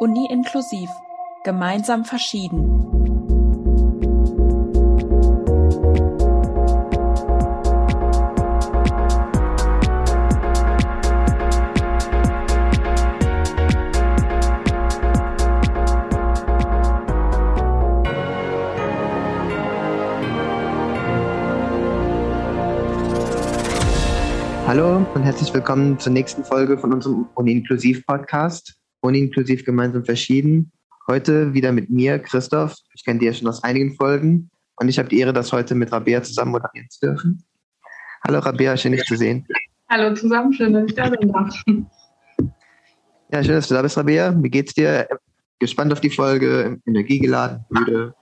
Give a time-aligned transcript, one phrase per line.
[0.00, 0.88] Uni inklusiv.
[1.42, 2.84] Gemeinsam verschieden.
[24.68, 28.77] Hallo und herzlich willkommen zur nächsten Folge von unserem Uni-Inklusiv-Podcast.
[29.00, 30.72] Uni-Inklusiv gemeinsam verschieden.
[31.06, 32.74] Heute wieder mit mir, Christoph.
[32.94, 35.74] Ich kenne dich ja schon aus einigen Folgen und ich habe die Ehre, das heute
[35.74, 37.44] mit Rabea zusammen moderieren zu dürfen.
[38.26, 39.46] Hallo Rabea, schön dich zu sehen.
[39.88, 41.32] Hallo zusammen, schön, dass ich da bin.
[43.32, 44.34] Ja, schön, dass du da bist, Rabea.
[44.42, 45.08] Wie geht's dir?
[45.58, 48.14] Gespannt auf die Folge, energiegeladen, müde?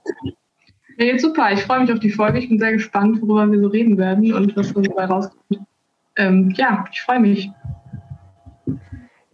[0.97, 1.51] Mir geht's super.
[1.51, 2.39] Ich freue mich auf die Folge.
[2.39, 5.67] Ich bin sehr gespannt, worüber wir so reden werden und was da dabei rauskommt
[6.17, 7.49] ähm, ja, ich freue mich.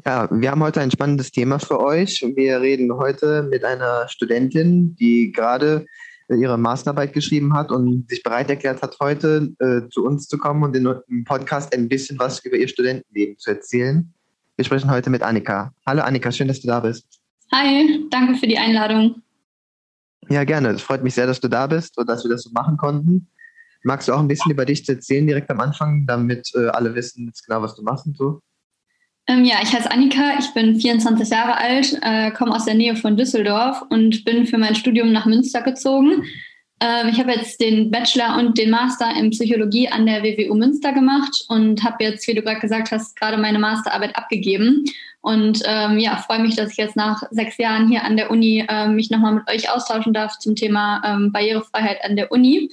[0.05, 2.21] Ja, wir haben heute ein spannendes Thema für euch.
[2.35, 5.85] Wir reden heute mit einer Studentin, die gerade
[6.27, 10.63] ihre Masterarbeit geschrieben hat und sich bereit erklärt hat, heute äh, zu uns zu kommen
[10.63, 14.13] und im Podcast ein bisschen was über ihr Studentenleben zu erzählen.
[14.57, 15.71] Wir sprechen heute mit Annika.
[15.85, 17.21] Hallo Annika, schön, dass du da bist.
[17.53, 19.21] Hi, danke für die Einladung.
[20.27, 20.69] Ja, gerne.
[20.69, 23.27] Es freut mich sehr, dass du da bist und dass wir das so machen konnten.
[23.83, 27.27] Magst du auch ein bisschen über dich erzählen direkt am Anfang, damit äh, alle wissen
[27.27, 28.41] jetzt genau, was du machst und so?
[29.27, 32.95] Ähm, ja, ich heiße Annika, ich bin 24 Jahre alt, äh, komme aus der Nähe
[32.95, 36.23] von Düsseldorf und bin für mein Studium nach Münster gezogen.
[36.81, 40.91] Ähm, ich habe jetzt den Bachelor und den Master in Psychologie an der WWU Münster
[40.91, 44.83] gemacht und habe jetzt, wie du gerade gesagt hast, gerade meine Masterarbeit abgegeben.
[45.21, 48.65] Und ähm, ja, freue mich, dass ich jetzt nach sechs Jahren hier an der Uni
[48.67, 52.69] äh, mich nochmal mit euch austauschen darf zum Thema ähm, Barrierefreiheit an der Uni.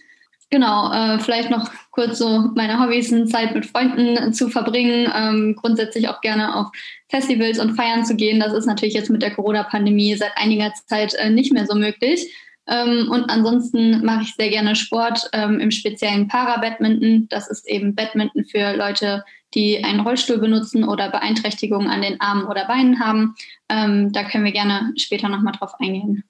[0.52, 6.08] Genau, äh, vielleicht noch kurz so meine Hobbys Zeit mit Freunden zu verbringen, ähm, grundsätzlich
[6.08, 6.72] auch gerne auf
[7.08, 8.40] Festivals und Feiern zu gehen.
[8.40, 12.34] Das ist natürlich jetzt mit der Corona-Pandemie seit einiger Zeit äh, nicht mehr so möglich.
[12.66, 17.28] Ähm, und ansonsten mache ich sehr gerne Sport, ähm, im speziellen Para-Badminton.
[17.28, 19.24] Das ist eben Badminton für Leute,
[19.55, 23.36] die einen Rollstuhl benutzen oder Beeinträchtigungen an den Armen oder Beinen haben.
[23.68, 26.24] Ähm, da können wir gerne später nochmal drauf eingehen.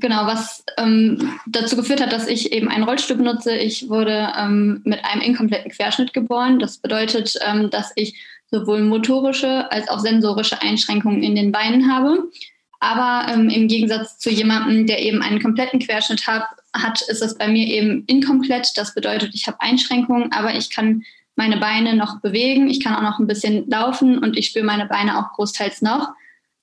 [0.00, 3.56] Genau, was ähm, dazu geführt hat, dass ich eben einen Rollstuhl benutze.
[3.56, 6.58] Ich wurde ähm, mit einem inkompletten Querschnitt geboren.
[6.58, 12.28] Das bedeutet, ähm, dass ich sowohl motorische als auch sensorische Einschränkungen in den Beinen habe.
[12.80, 16.44] Aber ähm, im Gegensatz zu jemandem, der eben einen kompletten Querschnitt hat,
[16.74, 18.72] hat, ist es bei mir eben inkomplett.
[18.76, 21.04] Das bedeutet, ich habe Einschränkungen, aber ich kann
[21.36, 22.68] meine Beine noch bewegen.
[22.68, 26.08] Ich kann auch noch ein bisschen laufen und ich spüre meine Beine auch großteils noch.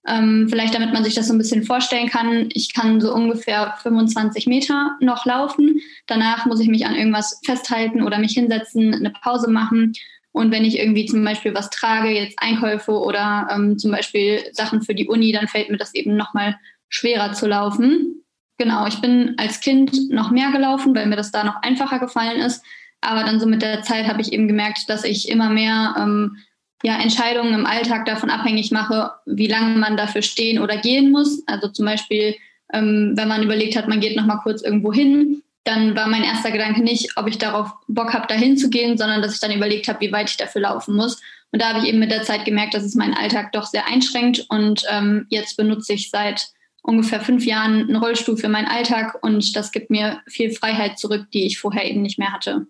[0.07, 3.75] Ähm, vielleicht damit man sich das so ein bisschen vorstellen kann, ich kann so ungefähr
[3.84, 5.79] 25 Meter noch laufen.
[6.07, 9.94] Danach muss ich mich an irgendwas festhalten oder mich hinsetzen, eine Pause machen.
[10.31, 14.81] Und wenn ich irgendwie zum Beispiel was trage, jetzt Einkäufe oder ähm, zum Beispiel Sachen
[14.81, 16.57] für die Uni, dann fällt mir das eben nochmal
[16.89, 18.23] schwerer zu laufen.
[18.57, 22.41] Genau, ich bin als Kind noch mehr gelaufen, weil mir das da noch einfacher gefallen
[22.41, 22.63] ist.
[23.01, 26.38] Aber dann so mit der Zeit habe ich eben gemerkt, dass ich immer mehr ähm,
[26.84, 31.44] ja, Entscheidungen im Alltag davon abhängig mache, wie lange man dafür stehen oder gehen muss.
[31.47, 32.36] Also zum Beispiel,
[32.74, 36.24] ähm, wenn man überlegt hat, man geht noch mal kurz irgendwo hin, dann war mein
[36.24, 39.52] erster Gedanke nicht, ob ich darauf Bock habe, dahin zu gehen, sondern dass ich dann
[39.52, 41.22] überlegt habe, wie weit ich dafür laufen muss.
[41.52, 43.86] Und da habe ich eben mit der Zeit gemerkt, dass es meinen Alltag doch sehr
[43.88, 44.46] einschränkt.
[44.50, 46.48] Und ähm, jetzt benutze ich seit
[46.81, 51.28] ungefähr fünf Jahren einen Rollstuhl für meinen Alltag und das gibt mir viel Freiheit zurück,
[51.31, 52.66] die ich vorher eben nicht mehr hatte.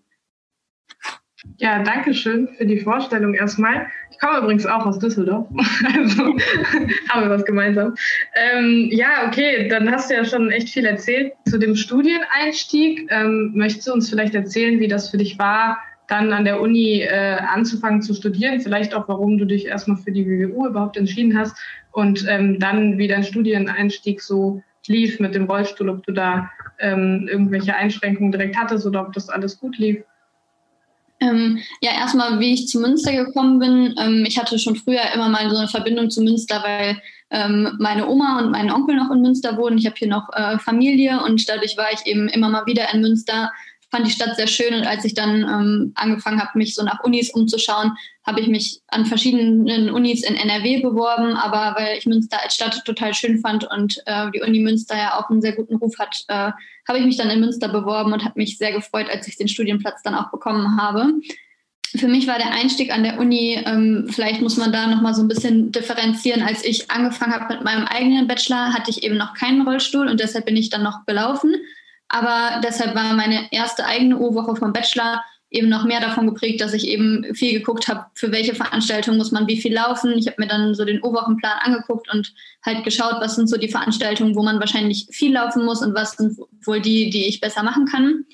[1.58, 3.88] Ja, danke schön für die Vorstellung erstmal.
[4.22, 5.48] Komme übrigens auch aus Düsseldorf,
[5.96, 6.22] also
[7.08, 7.96] haben wir was gemeinsam.
[8.36, 13.08] Ähm, ja, okay, dann hast du ja schon echt viel erzählt zu dem Studieneinstieg.
[13.10, 17.00] Ähm, möchtest du uns vielleicht erzählen, wie das für dich war, dann an der Uni
[17.00, 18.60] äh, anzufangen zu studieren?
[18.60, 21.56] Vielleicht auch, warum du dich erstmal für die WWU überhaupt entschieden hast
[21.90, 27.26] und ähm, dann, wie dein Studieneinstieg so lief mit dem Rollstuhl, ob du da ähm,
[27.28, 30.04] irgendwelche Einschränkungen direkt hattest oder ob das alles gut lief?
[31.22, 33.94] Ähm, ja, erstmal, wie ich zu Münster gekommen bin.
[33.98, 38.08] Ähm, ich hatte schon früher immer mal so eine Verbindung zu Münster, weil ähm, meine
[38.08, 39.78] Oma und mein Onkel noch in Münster wohnen.
[39.78, 43.00] Ich habe hier noch äh, Familie und dadurch war ich eben immer mal wieder in
[43.00, 43.52] Münster
[43.92, 47.04] fand die Stadt sehr schön und als ich dann ähm, angefangen habe, mich so nach
[47.04, 47.92] Unis umzuschauen,
[48.26, 52.82] habe ich mich an verschiedenen Unis in NRW beworben, aber weil ich Münster als Stadt
[52.86, 56.24] total schön fand und äh, die Uni Münster ja auch einen sehr guten Ruf hat,
[56.28, 56.52] äh,
[56.88, 59.48] habe ich mich dann in Münster beworben und habe mich sehr gefreut, als ich den
[59.48, 61.14] Studienplatz dann auch bekommen habe.
[61.94, 65.22] Für mich war der Einstieg an der Uni, ähm, vielleicht muss man da nochmal so
[65.22, 66.42] ein bisschen differenzieren.
[66.42, 70.18] Als ich angefangen habe mit meinem eigenen Bachelor, hatte ich eben noch keinen Rollstuhl und
[70.18, 71.54] deshalb bin ich dann noch gelaufen.
[72.08, 76.72] Aber deshalb war meine erste eigene U-Woche vom Bachelor eben noch mehr davon geprägt, dass
[76.72, 80.16] ich eben viel geguckt habe, für welche Veranstaltung muss man wie viel laufen.
[80.16, 82.32] Ich habe mir dann so den O-Wochenplan angeguckt und
[82.64, 86.12] halt geschaut, was sind so die Veranstaltungen, wo man wahrscheinlich viel laufen muss und was
[86.12, 88.24] sind wohl die, die ich besser machen kann.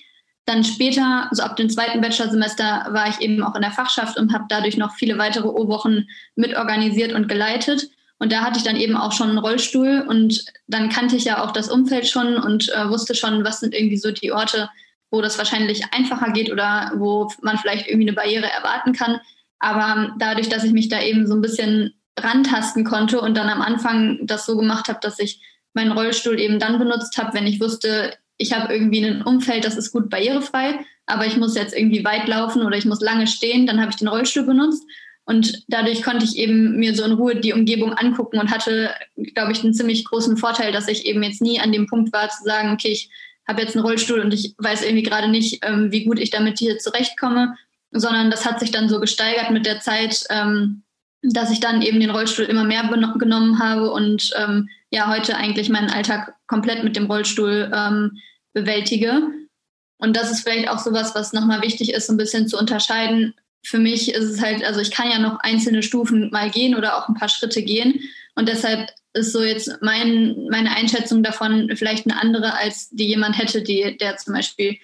[0.47, 4.33] Dann später, so ab dem zweiten Bachelorsemester, war ich eben auch in der Fachschaft und
[4.33, 6.07] habe dadurch noch viele weitere O-Wochen
[6.37, 7.91] mitorganisiert und geleitet.
[8.21, 11.45] Und da hatte ich dann eben auch schon einen Rollstuhl und dann kannte ich ja
[11.45, 14.71] auch das Umfeld schon und äh, wusste schon, was sind irgendwie so die Orte,
[15.11, 19.21] wo das wahrscheinlich einfacher geht oder wo man vielleicht irgendwie eine Barriere erwarten kann.
[19.59, 23.63] Aber dadurch, dass ich mich da eben so ein bisschen rantasten konnte und dann am
[23.63, 25.41] Anfang das so gemacht habe, dass ich
[25.75, 29.77] meinen Rollstuhl eben dann benutzt habe, wenn ich wusste, ich habe irgendwie ein Umfeld, das
[29.77, 33.67] ist gut barrierefrei, aber ich muss jetzt irgendwie weit laufen oder ich muss lange stehen,
[33.67, 34.85] dann habe ich den Rollstuhl benutzt.
[35.25, 38.95] Und dadurch konnte ich eben mir so in Ruhe die Umgebung angucken und hatte,
[39.35, 42.31] glaube ich, einen ziemlich großen Vorteil, dass ich eben jetzt nie an dem Punkt war
[42.31, 43.11] zu sagen, okay, ich
[43.49, 46.59] habe jetzt einen Rollstuhl und ich weiß irgendwie gerade nicht, ähm, wie gut ich damit
[46.59, 47.57] hier zurechtkomme,
[47.91, 50.83] sondern das hat sich dann so gesteigert mit der Zeit, ähm,
[51.23, 55.69] dass ich dann eben den Rollstuhl immer mehr genommen habe und ähm, ja heute eigentlich
[55.69, 58.19] meinen Alltag komplett mit dem Rollstuhl ähm,
[58.53, 59.23] bewältige.
[59.99, 63.35] Und das ist vielleicht auch sowas, was nochmal wichtig ist, so ein bisschen zu unterscheiden.
[63.65, 66.97] Für mich ist es halt, also ich kann ja noch einzelne Stufen mal gehen oder
[66.97, 68.01] auch ein paar Schritte gehen.
[68.37, 73.39] Und deshalb ist so jetzt mein, meine Einschätzung davon vielleicht eine andere, als die jemand
[73.39, 74.79] hätte, die, der zum Beispiel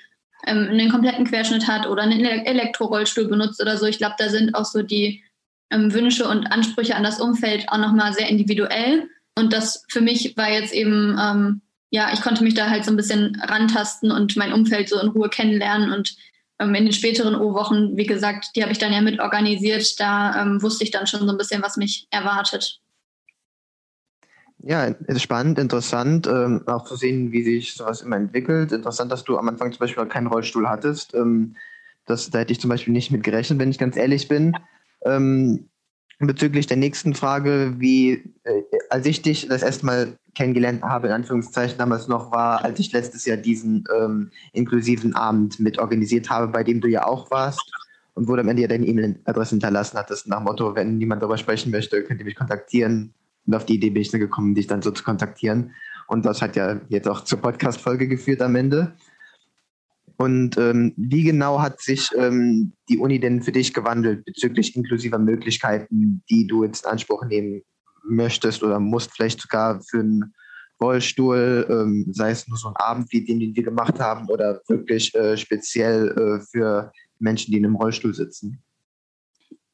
[0.46, 3.86] ähm, einen kompletten Querschnitt hat oder einen Elektrorollstuhl benutzt oder so.
[3.86, 5.22] Ich glaube, da sind auch so die
[5.70, 9.08] ähm, Wünsche und Ansprüche an das Umfeld auch nochmal sehr individuell.
[9.36, 12.90] Und das für mich war jetzt eben, ähm, ja, ich konnte mich da halt so
[12.90, 16.14] ein bisschen rantasten und mein Umfeld so in Ruhe kennenlernen und
[16.60, 19.98] ähm, in den späteren O-Wochen, wie gesagt, die habe ich dann ja mit organisiert.
[19.98, 22.80] Da ähm, wusste ich dann schon so ein bisschen, was mich erwartet.
[24.66, 28.72] Ja, spannend, interessant, ähm, auch zu sehen, wie sich sowas immer entwickelt.
[28.72, 31.12] Interessant, dass du am Anfang zum Beispiel keinen Rollstuhl hattest.
[31.14, 31.54] Ähm,
[32.06, 34.56] das, da hätte ich zum Beispiel nicht mit gerechnet, wenn ich ganz ehrlich bin.
[35.04, 35.68] Ähm,
[36.18, 41.12] bezüglich der nächsten Frage, wie, äh, als ich dich das erste Mal kennengelernt habe, in
[41.12, 46.48] Anführungszeichen damals noch war, als ich letztes Jahr diesen ähm, inklusiven Abend mit organisiert habe,
[46.48, 47.70] bei dem du ja auch warst
[48.14, 51.20] und wo du am Ende ja deine E-Mail-Adresse hinterlassen hattest, nach dem Motto, wenn niemand
[51.20, 53.12] darüber sprechen möchte, könnt ihr mich kontaktieren
[53.46, 55.72] und auf die Idee bin ich dann gekommen, dich dann so zu kontaktieren.
[56.06, 58.94] Und das hat ja jetzt auch zur Podcast-Folge geführt am Ende.
[60.16, 65.18] Und ähm, wie genau hat sich ähm, die Uni denn für dich gewandelt bezüglich inklusiver
[65.18, 67.62] Möglichkeiten, die du jetzt in Anspruch nehmen
[68.04, 70.34] möchtest oder musst, vielleicht sogar für einen
[70.80, 74.60] Rollstuhl, ähm, sei es nur so ein Abend wie den, den wir gemacht haben, oder
[74.68, 78.62] wirklich äh, speziell äh, für Menschen, die in einem Rollstuhl sitzen?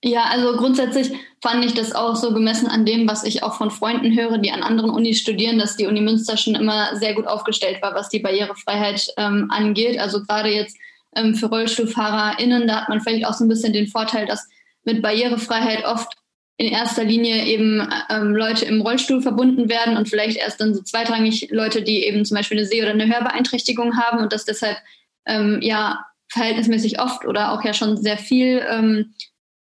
[0.02, 1.12] Ja, also grundsätzlich
[1.42, 4.50] fand ich das auch so gemessen an dem, was ich auch von Freunden höre, die
[4.50, 8.08] an anderen Unis studieren, dass die Uni Münster schon immer sehr gut aufgestellt war, was
[8.08, 9.98] die Barrierefreiheit ähm, angeht.
[9.98, 10.76] Also gerade jetzt
[11.14, 14.48] ähm, für RollstuhlfahrerInnen, da hat man vielleicht auch so ein bisschen den Vorteil, dass
[14.84, 16.14] mit Barrierefreiheit oft
[16.56, 20.82] in erster Linie eben ähm, Leute im Rollstuhl verbunden werden und vielleicht erst dann so
[20.82, 24.78] zweitrangig Leute, die eben zum Beispiel eine Seh- oder eine Hörbeeinträchtigung haben und dass deshalb
[25.26, 28.62] ähm, ja verhältnismäßig oft oder auch ja schon sehr viel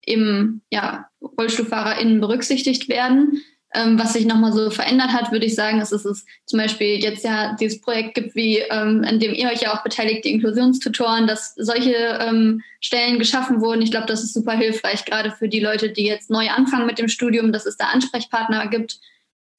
[0.06, 3.42] eben ja, RollstuhlfahrerInnen berücksichtigt werden.
[3.74, 7.02] Ähm, was sich nochmal so verändert hat, würde ich sagen, ist, dass es zum Beispiel
[7.02, 10.30] jetzt ja dieses Projekt gibt, wie ähm, an dem ihr euch ja auch beteiligt, die
[10.30, 13.82] Inklusionstutoren, dass solche ähm, Stellen geschaffen wurden.
[13.82, 16.98] Ich glaube, das ist super hilfreich, gerade für die Leute, die jetzt neu anfangen mit
[16.98, 18.98] dem Studium, dass es da Ansprechpartner gibt.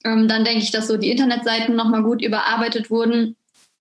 [0.03, 3.35] Ähm, dann denke ich, dass so die Internetseiten nochmal gut überarbeitet wurden.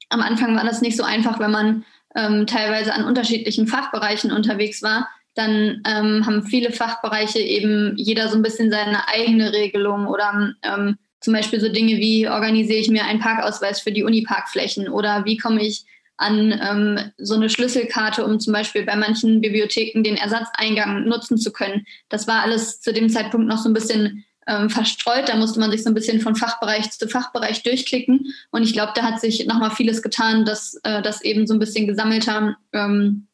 [0.08, 1.84] Am Anfang war das nicht so einfach, wenn man
[2.16, 8.36] ähm, teilweise an unterschiedlichen Fachbereichen unterwegs war dann ähm, haben viele Fachbereiche eben jeder so
[8.36, 13.04] ein bisschen seine eigene Regelung oder ähm, zum Beispiel so Dinge wie organisiere ich mir
[13.04, 15.84] einen Parkausweis für die Uniparkflächen oder wie komme ich
[16.16, 21.52] an ähm, so eine Schlüsselkarte, um zum Beispiel bei manchen Bibliotheken den Ersatzeingang nutzen zu
[21.52, 21.84] können.
[22.08, 25.28] Das war alles zu dem Zeitpunkt noch so ein bisschen ähm, verstreut.
[25.28, 28.32] Da musste man sich so ein bisschen von Fachbereich zu Fachbereich durchklicken.
[28.50, 31.60] Und ich glaube, da hat sich nochmal vieles getan, dass äh, das eben so ein
[31.60, 33.26] bisschen gesammelter ähm,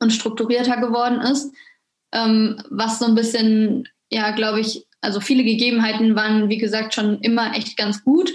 [0.00, 1.52] und strukturierter geworden ist,
[2.12, 7.20] ähm, was so ein bisschen, ja, glaube ich, also viele Gegebenheiten waren, wie gesagt, schon
[7.20, 8.30] immer echt ganz gut.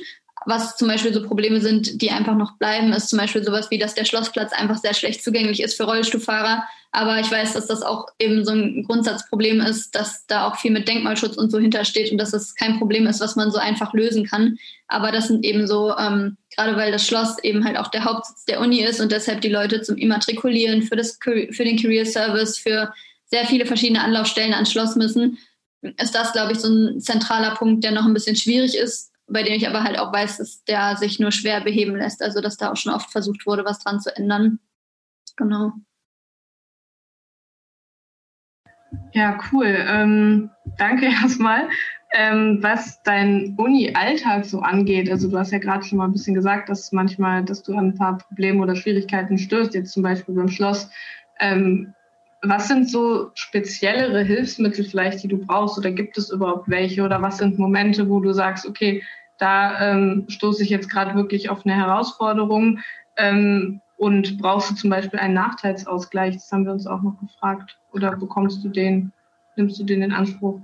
[0.46, 3.78] Was zum Beispiel so Probleme sind, die einfach noch bleiben, ist zum Beispiel sowas wie,
[3.78, 6.64] dass der Schlossplatz einfach sehr schlecht zugänglich ist für Rollstuhlfahrer.
[6.92, 10.72] Aber ich weiß, dass das auch eben so ein Grundsatzproblem ist, dass da auch viel
[10.72, 13.94] mit Denkmalschutz und so hintersteht und dass es kein Problem ist, was man so einfach
[13.94, 14.58] lösen kann.
[14.88, 18.46] Aber das sind eben so, ähm, gerade weil das Schloss eben halt auch der Hauptsitz
[18.46, 22.58] der Uni ist und deshalb die Leute zum Immatrikulieren, für, das, für den Career Service,
[22.58, 22.92] für
[23.26, 25.38] sehr viele verschiedene Anlaufstellen ans Schloss müssen,
[25.82, 29.44] ist das, glaube ich, so ein zentraler Punkt, der noch ein bisschen schwierig ist, bei
[29.44, 32.24] dem ich aber halt auch weiß, dass der sich nur schwer beheben lässt.
[32.24, 34.60] Also dass da auch schon oft versucht wurde, was dran zu ändern.
[35.36, 35.74] Genau.
[39.12, 39.76] Ja, cool.
[39.88, 41.70] Ähm, danke erstmal.
[42.12, 46.34] Ähm, was dein Uni-Alltag so angeht, also du hast ja gerade schon mal ein bisschen
[46.34, 50.34] gesagt, dass manchmal, dass du an ein paar Probleme oder Schwierigkeiten stößt, jetzt zum Beispiel
[50.34, 50.90] beim Schloss.
[51.40, 51.94] Ähm,
[52.42, 57.22] was sind so speziellere Hilfsmittel vielleicht, die du brauchst oder gibt es überhaupt welche oder
[57.22, 59.04] was sind Momente, wo du sagst, okay,
[59.38, 62.80] da ähm, stoße ich jetzt gerade wirklich auf eine Herausforderung
[63.18, 66.34] ähm, und brauchst du zum Beispiel einen Nachteilsausgleich?
[66.36, 67.78] Das haben wir uns auch noch gefragt.
[67.92, 69.12] Oder bekommst du den,
[69.58, 70.62] nimmst du den in Anspruch?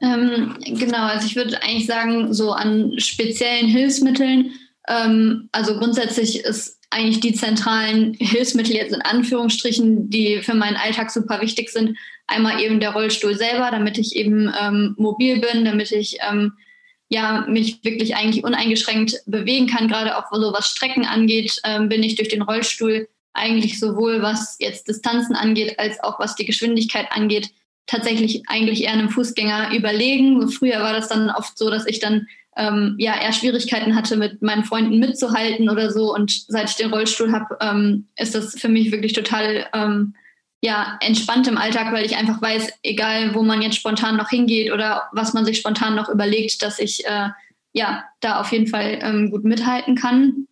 [0.00, 4.50] Ähm, genau, also ich würde eigentlich sagen, so an speziellen Hilfsmitteln,
[4.88, 11.10] ähm, also grundsätzlich ist eigentlich die zentralen Hilfsmittel jetzt in Anführungsstrichen, die für meinen Alltag
[11.10, 15.92] super wichtig sind, einmal eben der Rollstuhl selber, damit ich eben ähm, mobil bin, damit
[15.92, 16.54] ich ähm,
[17.12, 22.02] ja, mich wirklich eigentlich uneingeschränkt bewegen kann, gerade auch so was Strecken angeht, ähm, bin
[22.02, 27.06] ich durch den Rollstuhl eigentlich sowohl was jetzt Distanzen angeht, als auch was die Geschwindigkeit
[27.10, 27.50] angeht,
[27.86, 30.48] tatsächlich eigentlich eher einem Fußgänger überlegen.
[30.48, 34.40] Früher war das dann oft so, dass ich dann ähm, ja eher Schwierigkeiten hatte, mit
[34.40, 36.14] meinen Freunden mitzuhalten oder so.
[36.14, 40.14] Und seit ich den Rollstuhl habe, ähm, ist das für mich wirklich total ähm,
[40.62, 44.72] ja entspannt im Alltag, weil ich einfach weiß, egal wo man jetzt spontan noch hingeht
[44.72, 47.30] oder was man sich spontan noch überlegt, dass ich äh,
[47.72, 50.46] ja da auf jeden Fall ähm, gut mithalten kann.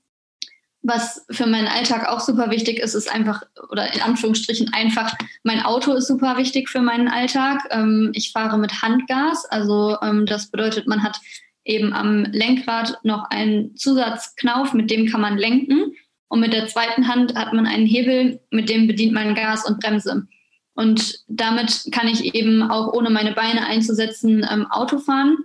[0.82, 5.14] Was für meinen Alltag auch super wichtig ist, ist einfach, oder in Anführungsstrichen einfach,
[5.44, 7.60] mein Auto ist super wichtig für meinen Alltag.
[7.70, 11.20] Ähm, ich fahre mit Handgas, also ähm, das bedeutet, man hat
[11.64, 15.92] eben am Lenkrad noch einen Zusatzknauf, mit dem kann man lenken.
[16.30, 19.80] Und mit der zweiten Hand hat man einen Hebel, mit dem bedient man Gas und
[19.80, 20.28] Bremse.
[20.74, 25.38] Und damit kann ich eben auch ohne meine Beine einzusetzen ähm, Auto fahren.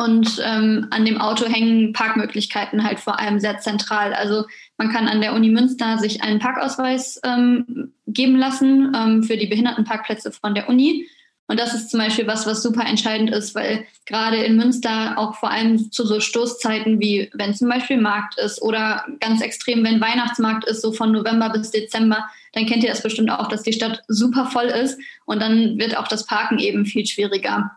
[0.00, 4.14] Und ähm, an dem Auto hängen Parkmöglichkeiten halt vor allem sehr zentral.
[4.14, 4.44] Also
[4.76, 9.48] man kann an der Uni Münster sich einen Parkausweis ähm, geben lassen ähm, für die
[9.48, 11.08] Behindertenparkplätze von der Uni.
[11.50, 15.34] Und das ist zum Beispiel was, was super entscheidend ist, weil gerade in Münster auch
[15.34, 20.00] vor allem zu so Stoßzeiten wie wenn zum Beispiel Markt ist oder ganz extrem, wenn
[20.00, 23.72] Weihnachtsmarkt ist, so von November bis Dezember, dann kennt ihr das bestimmt auch, dass die
[23.72, 27.70] Stadt super voll ist und dann wird auch das Parken eben viel schwieriger.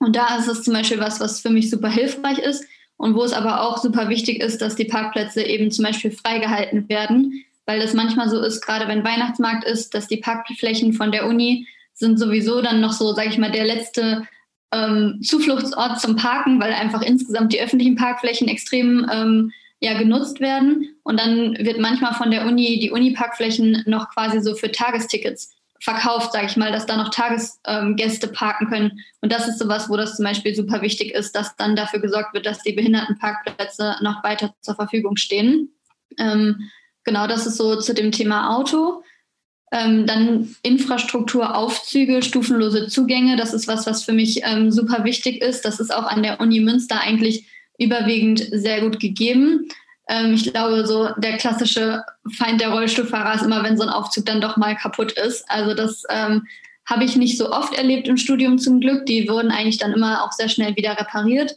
[0.00, 2.64] Und da ist es zum Beispiel was, was für mich super hilfreich ist
[2.96, 6.88] und wo es aber auch super wichtig ist, dass die Parkplätze eben zum Beispiel freigehalten
[6.88, 11.26] werden, weil das manchmal so ist, gerade wenn Weihnachtsmarkt ist, dass die Parkflächen von der
[11.26, 14.28] Uni sind sowieso dann noch so, sage ich mal, der letzte
[14.72, 20.96] ähm, Zufluchtsort zum Parken, weil einfach insgesamt die öffentlichen Parkflächen extrem ähm, ja, genutzt werden.
[21.02, 25.50] Und dann wird manchmal von der Uni die Uni-Parkflächen noch quasi so für Tagestickets
[25.80, 29.00] verkauft, sage ich mal, dass da noch Tagesgäste ähm, parken können.
[29.20, 32.34] Und das ist sowas, wo das zum Beispiel super wichtig ist, dass dann dafür gesorgt
[32.34, 35.70] wird, dass die Behindertenparkplätze noch weiter zur Verfügung stehen.
[36.18, 36.70] Ähm,
[37.04, 39.02] genau, das ist so zu dem Thema Auto.
[39.72, 43.36] Ähm, dann Infrastruktur, Aufzüge, stufenlose Zugänge.
[43.36, 45.64] Das ist was, was für mich ähm, super wichtig ist.
[45.64, 47.46] Das ist auch an der Uni Münster eigentlich
[47.78, 49.68] überwiegend sehr gut gegeben.
[50.08, 52.02] Ähm, ich glaube, so der klassische
[52.36, 55.44] Feind der Rollstuhlfahrer ist immer, wenn so ein Aufzug dann doch mal kaputt ist.
[55.48, 56.46] Also das ähm,
[56.86, 59.06] habe ich nicht so oft erlebt im Studium zum Glück.
[59.06, 61.56] Die wurden eigentlich dann immer auch sehr schnell wieder repariert.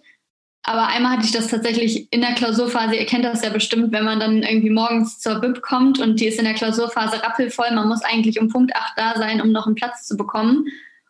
[0.70, 4.06] Aber einmal hatte ich das tatsächlich in der Klausurphase, ihr kennt das ja bestimmt, wenn
[4.06, 7.88] man dann irgendwie morgens zur BIP kommt und die ist in der Klausurphase rappelvoll, man
[7.88, 10.68] muss eigentlich um Punkt 8 da sein, um noch einen Platz zu bekommen.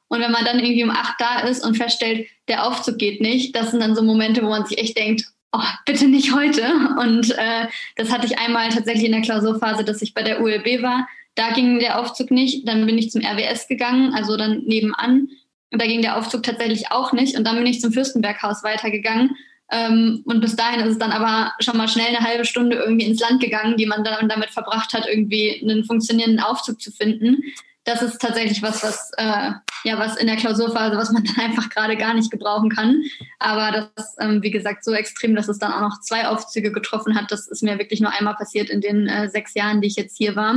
[0.07, 3.53] Und wenn man dann irgendwie um 8 da ist und feststellt, der Aufzug geht nicht,
[3.53, 6.63] das sind dann so Momente, wo man sich echt denkt, oh, bitte nicht heute.
[6.97, 10.81] Und äh, das hatte ich einmal tatsächlich in der Klausurphase, dass ich bei der ULB
[10.81, 11.05] war.
[11.35, 12.65] Da ging der Aufzug nicht.
[12.65, 15.27] Dann bin ich zum RWS gegangen, also dann nebenan.
[15.73, 17.37] Und da ging der Aufzug tatsächlich auch nicht.
[17.37, 19.35] Und dann bin ich zum Fürstenberghaus weitergegangen.
[19.71, 23.05] Ähm, und bis dahin ist es dann aber schon mal schnell eine halbe Stunde irgendwie
[23.05, 27.43] ins Land gegangen, die man dann damit verbracht hat, irgendwie einen funktionierenden Aufzug zu finden.
[27.83, 29.51] Das ist tatsächlich was, was, äh,
[29.83, 33.03] ja, was in der Klausurphase, was man dann einfach gerade gar nicht gebrauchen kann.
[33.37, 37.15] Aber das, ähm, wie gesagt, so extrem, dass es dann auch noch zwei Aufzüge getroffen
[37.15, 37.31] hat.
[37.31, 40.17] Das ist mir wirklich nur einmal passiert in den äh, sechs Jahren, die ich jetzt
[40.17, 40.55] hier war.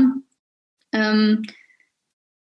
[0.92, 1.42] Ähm,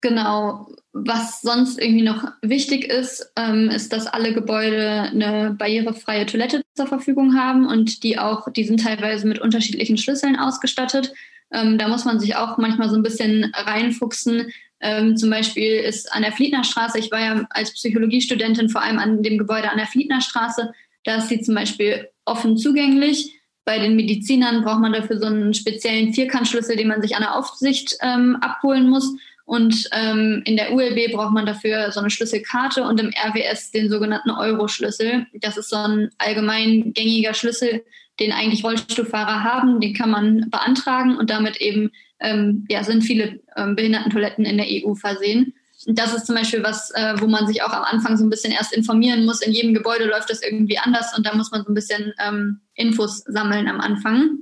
[0.03, 0.67] Genau.
[0.91, 6.87] Was sonst irgendwie noch wichtig ist, ähm, ist, dass alle Gebäude eine barrierefreie Toilette zur
[6.87, 11.13] Verfügung haben und die auch, die sind teilweise mit unterschiedlichen Schlüsseln ausgestattet.
[11.51, 14.51] Ähm, da muss man sich auch manchmal so ein bisschen reinfuchsen.
[14.81, 19.23] Ähm, zum Beispiel ist an der Fliednerstraße, ich war ja als Psychologiestudentin vor allem an
[19.23, 20.73] dem Gebäude an der Fliednerstraße,
[21.05, 23.39] da ist sie zum Beispiel offen zugänglich.
[23.65, 27.37] Bei den Medizinern braucht man dafür so einen speziellen Vierkantschlüssel, den man sich an der
[27.37, 29.15] Aufsicht ähm, abholen muss.
[29.45, 33.89] Und ähm, in der ULB braucht man dafür so eine Schlüsselkarte und im RWS den
[33.89, 35.27] sogenannten Euro-Schlüssel.
[35.33, 37.83] Das ist so ein allgemein gängiger Schlüssel,
[38.19, 39.81] den eigentlich Rollstuhlfahrer haben.
[39.81, 44.67] Den kann man beantragen und damit eben ähm, ja, sind viele ähm, Behindertentoiletten in der
[44.69, 45.53] EU versehen.
[45.87, 48.53] das ist zum Beispiel was, äh, wo man sich auch am Anfang so ein bisschen
[48.53, 49.41] erst informieren muss.
[49.41, 52.61] In jedem Gebäude läuft das irgendwie anders und da muss man so ein bisschen ähm,
[52.75, 54.39] Infos sammeln am Anfang.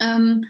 [0.00, 0.44] Ähm,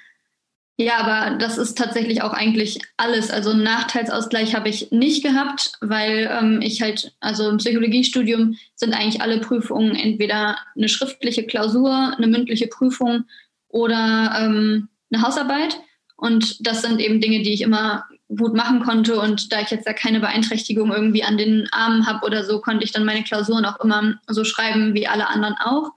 [0.76, 3.30] ja, aber das ist tatsächlich auch eigentlich alles.
[3.30, 8.92] Also einen Nachteilsausgleich habe ich nicht gehabt, weil ähm, ich halt, also im Psychologiestudium sind
[8.92, 13.24] eigentlich alle Prüfungen entweder eine schriftliche Klausur, eine mündliche Prüfung
[13.68, 15.78] oder ähm, eine Hausarbeit.
[16.16, 19.20] Und das sind eben Dinge, die ich immer gut machen konnte.
[19.20, 22.84] Und da ich jetzt ja keine Beeinträchtigung irgendwie an den Armen habe oder so, konnte
[22.84, 25.92] ich dann meine Klausuren auch immer so schreiben wie alle anderen auch.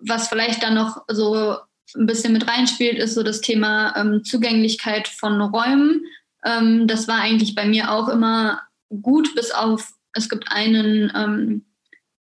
[0.00, 1.56] Was vielleicht dann noch so
[1.96, 6.04] ein bisschen mit reinspielt, ist so das Thema ähm, Zugänglichkeit von Räumen.
[6.44, 8.62] Ähm, das war eigentlich bei mir auch immer
[9.02, 11.64] gut, bis auf, es gibt einen, ähm,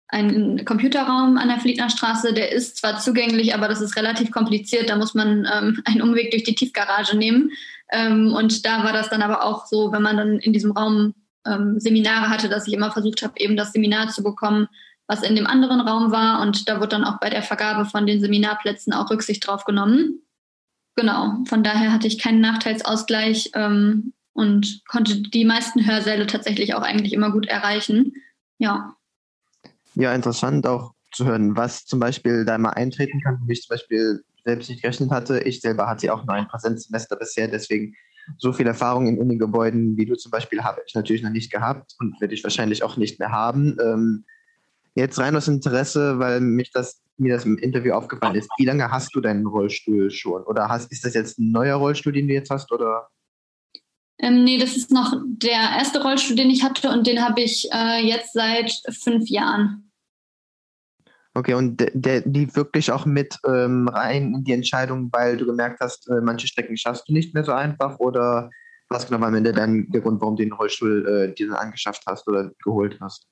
[0.09, 4.89] einen Computerraum an der Fliedner Straße, der ist zwar zugänglich, aber das ist relativ kompliziert.
[4.89, 7.51] Da muss man ähm, einen Umweg durch die Tiefgarage nehmen.
[7.91, 11.15] Ähm, und da war das dann aber auch so, wenn man dann in diesem Raum
[11.47, 14.69] ähm, Seminare hatte, dass ich immer versucht habe, eben das Seminar zu bekommen,
[15.09, 16.41] was in dem anderen Raum war.
[16.43, 20.21] Und da wird dann auch bei der Vergabe von den Seminarplätzen auch Rücksicht drauf genommen.
[20.95, 26.83] Genau, von daher hatte ich keinen Nachteilsausgleich ähm, und konnte die meisten Hörsäle tatsächlich auch
[26.83, 28.13] eigentlich immer gut erreichen.
[28.59, 28.95] Ja.
[29.95, 33.75] Ja, interessant auch zu hören, was zum Beispiel da mal eintreten kann, wie ich zum
[33.75, 35.41] Beispiel selbst nicht gerechnet hatte.
[35.41, 37.95] Ich selber hatte auch nur ein Präsenzsemester bisher, deswegen
[38.37, 41.95] so viel Erfahrung in Unigebäuden wie du zum Beispiel habe ich natürlich noch nicht gehabt
[41.99, 43.77] und werde ich wahrscheinlich auch nicht mehr haben.
[43.81, 44.25] Ähm,
[44.99, 48.51] Jetzt rein aus Interesse, weil mich das, mir das im Interview aufgefallen ist.
[48.59, 50.43] Wie lange hast du deinen Rollstuhl schon?
[50.43, 52.73] Oder hast, ist das jetzt ein neuer Rollstuhl, den du jetzt hast?
[52.73, 53.09] Oder?
[54.19, 57.69] Ähm, nee, das ist noch der erste Rollstuhl, den ich hatte und den habe ich
[57.73, 59.93] äh, jetzt seit fünf Jahren.
[61.33, 65.47] Okay, und der, der lief wirklich auch mit ähm, rein in die Entscheidung, weil du
[65.47, 68.51] gemerkt hast, äh, manche Strecken schaffst du nicht mehr so einfach oder
[68.89, 71.57] was genau war am Ende dann der Grund, warum du den Rollstuhl äh, dir dann
[71.57, 73.29] angeschafft hast oder geholt hast?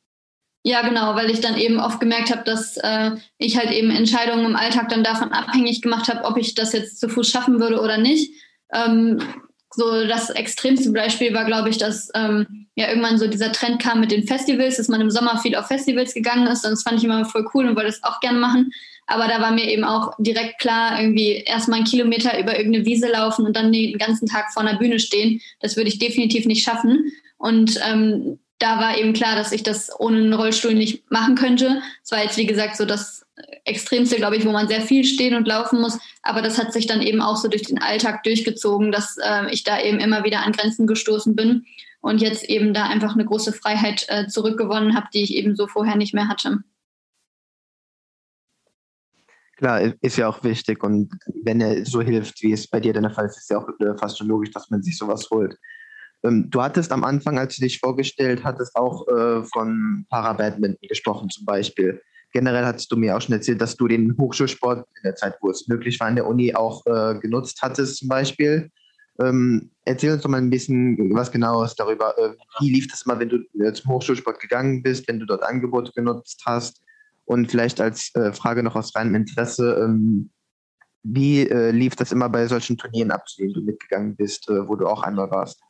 [0.68, 4.44] Ja, genau, weil ich dann eben oft gemerkt habe, dass äh, ich halt eben Entscheidungen
[4.44, 7.80] im Alltag dann davon abhängig gemacht habe, ob ich das jetzt zu Fuß schaffen würde
[7.80, 8.32] oder nicht.
[8.74, 9.20] Ähm,
[9.70, 14.00] so das extremste Beispiel war, glaube ich, dass ähm, ja irgendwann so dieser Trend kam
[14.00, 16.64] mit den Festivals, dass man im Sommer viel auf Festivals gegangen ist.
[16.64, 18.72] Und das fand ich immer voll cool und wollte es auch gerne machen.
[19.06, 23.08] Aber da war mir eben auch direkt klar, irgendwie erstmal einen Kilometer über irgendeine Wiese
[23.08, 25.40] laufen und dann den ganzen Tag vor einer Bühne stehen.
[25.60, 27.12] Das würde ich definitiv nicht schaffen.
[27.38, 31.82] Und ähm, da war eben klar, dass ich das ohne einen Rollstuhl nicht machen könnte.
[32.02, 33.26] Es war jetzt, wie gesagt, so das
[33.64, 35.98] Extremste, glaube ich, wo man sehr viel stehen und laufen muss.
[36.22, 39.62] Aber das hat sich dann eben auch so durch den Alltag durchgezogen, dass äh, ich
[39.62, 41.66] da eben immer wieder an Grenzen gestoßen bin
[42.00, 45.66] und jetzt eben da einfach eine große Freiheit äh, zurückgewonnen habe, die ich eben so
[45.66, 46.60] vorher nicht mehr hatte.
[49.56, 50.82] Klar, ist ja auch wichtig.
[50.82, 53.68] Und wenn er so hilft, wie es bei dir der Fall ist, ist ja auch
[53.80, 55.58] äh, fast schon logisch, dass man sich sowas holt.
[56.24, 61.30] Ähm, du hattest am Anfang, als du dich vorgestellt hattest, auch äh, von Parabadminton gesprochen
[61.30, 62.00] zum Beispiel.
[62.32, 65.50] Generell hattest du mir auch schon erzählt, dass du den Hochschulsport in der Zeit, wo
[65.50, 68.70] es möglich war, in der Uni auch äh, genutzt hattest zum Beispiel.
[69.18, 72.16] Ähm, erzähl uns doch mal ein bisschen was Genaues darüber.
[72.18, 75.42] Äh, wie lief das mal, wenn du äh, zum Hochschulsport gegangen bist, wenn du dort
[75.42, 76.82] Angebote genutzt hast?
[77.24, 80.30] Und vielleicht als äh, Frage noch aus reinem Interesse, ähm,
[81.02, 84.74] wie äh, lief das immer bei solchen Turnieren ab, zu denen du mitgegangen bist, wo
[84.76, 85.60] du auch einmal warst?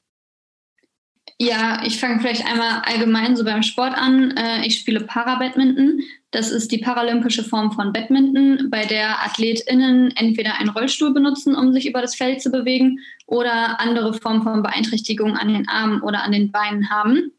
[1.39, 4.31] Ja, ich fange vielleicht einmal allgemein so beim Sport an.
[4.39, 6.01] Äh, ich spiele Parabadminton.
[6.31, 11.73] Das ist die paralympische Form von Badminton, bei der AthletInnen entweder einen Rollstuhl benutzen, um
[11.73, 16.23] sich über das Feld zu bewegen, oder andere Formen von Beeinträchtigung an den Armen oder
[16.23, 17.33] an den Beinen haben.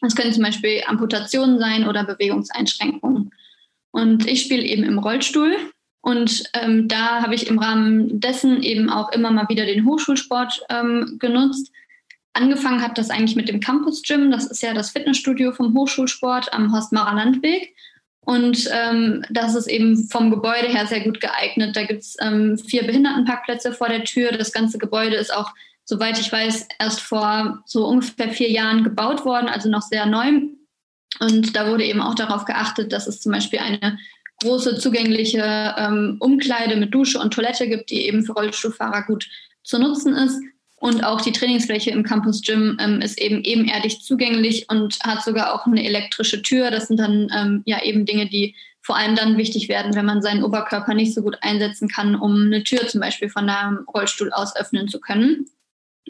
[0.00, 3.30] Das können zum Beispiel Amputationen sein oder Bewegungseinschränkungen.
[3.92, 5.56] Und ich spiele eben im Rollstuhl.
[6.00, 10.60] Und ähm, da habe ich im Rahmen dessen eben auch immer mal wieder den Hochschulsport
[10.70, 11.70] ähm, genutzt
[12.34, 14.30] Angefangen hat das eigentlich mit dem Campus Gym.
[14.30, 17.74] Das ist ja das Fitnessstudio vom Hochschulsport am Horstmarer Landweg.
[18.20, 21.76] Und ähm, das ist eben vom Gebäude her sehr gut geeignet.
[21.76, 24.32] Da gibt es ähm, vier Behindertenparkplätze vor der Tür.
[24.32, 25.52] Das ganze Gebäude ist auch,
[25.84, 30.40] soweit ich weiß, erst vor so ungefähr vier Jahren gebaut worden, also noch sehr neu.
[31.20, 33.98] Und da wurde eben auch darauf geachtet, dass es zum Beispiel eine
[34.42, 39.28] große zugängliche ähm, Umkleide mit Dusche und Toilette gibt, die eben für Rollstuhlfahrer gut
[39.62, 40.40] zu nutzen ist.
[40.84, 45.54] Und auch die Trainingsfläche im Campus Gym ähm, ist eben ebenerdig zugänglich und hat sogar
[45.54, 46.70] auch eine elektrische Tür.
[46.70, 50.20] Das sind dann ähm, ja eben Dinge, die vor allem dann wichtig werden, wenn man
[50.20, 54.30] seinen Oberkörper nicht so gut einsetzen kann, um eine Tür zum Beispiel von einem Rollstuhl
[54.30, 55.46] aus öffnen zu können.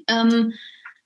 [0.08, 0.54] Ähm,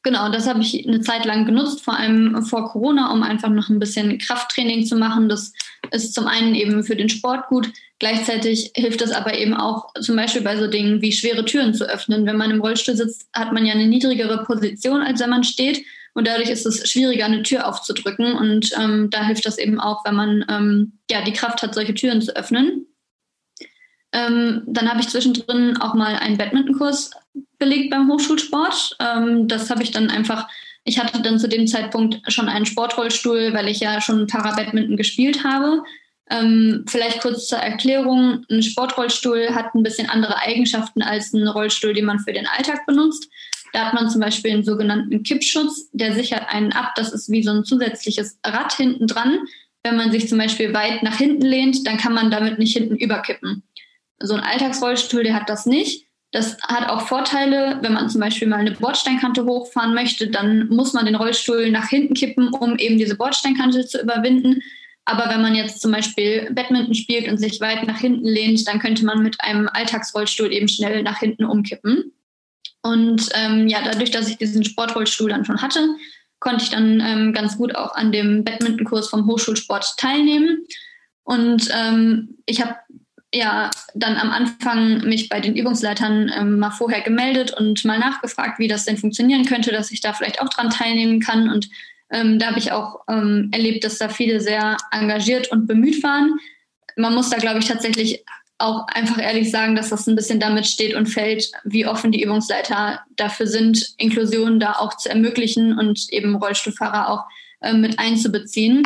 [0.02, 3.68] genau, das habe ich eine Zeit lang genutzt, vor allem vor Corona, um einfach noch
[3.68, 5.28] ein bisschen Krafttraining zu machen.
[5.28, 5.52] Das
[5.92, 10.14] ist zum einen eben für den Sport gut, Gleichzeitig hilft es aber eben auch zum
[10.14, 12.26] Beispiel bei so Dingen wie schwere Türen zu öffnen.
[12.26, 15.84] Wenn man im Rollstuhl sitzt, hat man ja eine niedrigere Position, als wenn man steht.
[16.14, 20.04] und dadurch ist es schwieriger, eine Tür aufzudrücken und ähm, da hilft das eben auch,
[20.04, 22.86] wenn man ähm, ja die Kraft hat, solche Türen zu öffnen.
[24.12, 27.10] Ähm, dann habe ich zwischendrin auch mal einen Badmintonkurs
[27.58, 28.96] belegt beim Hochschulsport.
[29.00, 30.48] Ähm, das habe ich dann einfach,
[30.88, 35.44] ich hatte dann zu dem Zeitpunkt schon einen Sportrollstuhl, weil ich ja schon Parabadminton gespielt
[35.44, 35.82] habe.
[36.30, 38.44] Ähm, vielleicht kurz zur Erklärung.
[38.50, 42.86] Ein Sportrollstuhl hat ein bisschen andere Eigenschaften als ein Rollstuhl, den man für den Alltag
[42.86, 43.28] benutzt.
[43.74, 46.92] Da hat man zum Beispiel einen sogenannten Kippschutz, der sichert einen ab.
[46.96, 49.40] Das ist wie so ein zusätzliches Rad hinten dran.
[49.82, 52.96] Wenn man sich zum Beispiel weit nach hinten lehnt, dann kann man damit nicht hinten
[52.96, 53.62] überkippen.
[54.20, 56.07] So ein Alltagsrollstuhl, der hat das nicht.
[56.30, 60.92] Das hat auch Vorteile, wenn man zum Beispiel mal eine Bordsteinkante hochfahren möchte, dann muss
[60.92, 64.62] man den Rollstuhl nach hinten kippen, um eben diese Bordsteinkante zu überwinden.
[65.06, 68.78] Aber wenn man jetzt zum Beispiel Badminton spielt und sich weit nach hinten lehnt, dann
[68.78, 72.12] könnte man mit einem Alltagsrollstuhl eben schnell nach hinten umkippen.
[72.82, 75.88] Und ähm, ja, dadurch, dass ich diesen Sportrollstuhl dann schon hatte,
[76.40, 80.66] konnte ich dann ähm, ganz gut auch an dem Badmintonkurs vom Hochschulsport teilnehmen.
[81.24, 82.76] Und ähm, ich habe
[83.34, 88.58] ja dann am Anfang mich bei den Übungsleitern ähm, mal vorher gemeldet und mal nachgefragt,
[88.58, 91.50] wie das denn funktionieren könnte, dass ich da vielleicht auch dran teilnehmen kann.
[91.50, 91.68] Und
[92.10, 96.38] ähm, da habe ich auch ähm, erlebt, dass da viele sehr engagiert und bemüht waren.
[96.96, 98.24] Man muss da, glaube ich, tatsächlich
[98.58, 102.22] auch einfach ehrlich sagen, dass das ein bisschen damit steht und fällt, wie offen die
[102.22, 107.24] Übungsleiter dafür sind, Inklusion da auch zu ermöglichen und eben Rollstuhlfahrer auch
[107.60, 108.82] äh, mit einzubeziehen.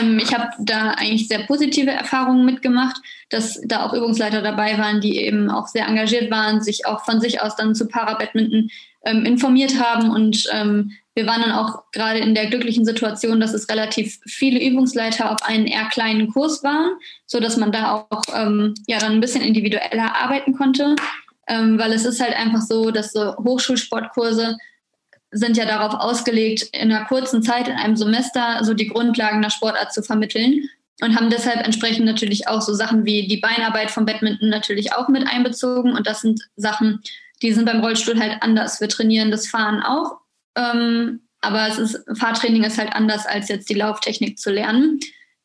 [0.00, 2.96] Ähm, ich habe da eigentlich sehr positive Erfahrungen mitgemacht,
[3.30, 7.20] dass da auch Übungsleiter dabei waren, die eben auch sehr engagiert waren, sich auch von
[7.20, 8.70] sich aus dann zu Parabadminton
[9.04, 10.10] ähm, informiert haben.
[10.10, 14.62] Und ähm, wir waren dann auch gerade in der glücklichen Situation, dass es relativ viele
[14.62, 16.92] Übungsleiter auf einen eher kleinen Kurs waren,
[17.26, 20.96] so dass man da auch ähm, ja dann ein bisschen individueller arbeiten konnte.
[21.46, 24.56] Ähm, weil es ist halt einfach so, dass so Hochschulsportkurse
[25.34, 29.50] sind ja darauf ausgelegt, in einer kurzen Zeit, in einem Semester, so die Grundlagen der
[29.50, 30.68] Sportart zu vermitteln
[31.02, 35.08] und haben deshalb entsprechend natürlich auch so Sachen wie die Beinarbeit vom Badminton natürlich auch
[35.08, 35.92] mit einbezogen.
[35.92, 37.00] Und das sind Sachen,
[37.42, 38.80] die sind beim Rollstuhl halt anders.
[38.80, 40.18] Wir trainieren das Fahren auch,
[40.56, 45.00] ähm, aber es ist, Fahrtraining ist halt anders als jetzt die Lauftechnik zu lernen.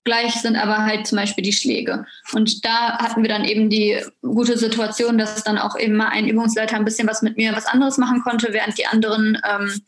[0.06, 2.06] Gleich sind aber halt zum Beispiel die Schläge.
[2.34, 6.28] Und da hatten wir dann eben die gute Situation, dass dann auch eben mal ein
[6.28, 9.82] Übungsleiter ein bisschen was mit mir was anderes machen konnte, während die anderen ähm,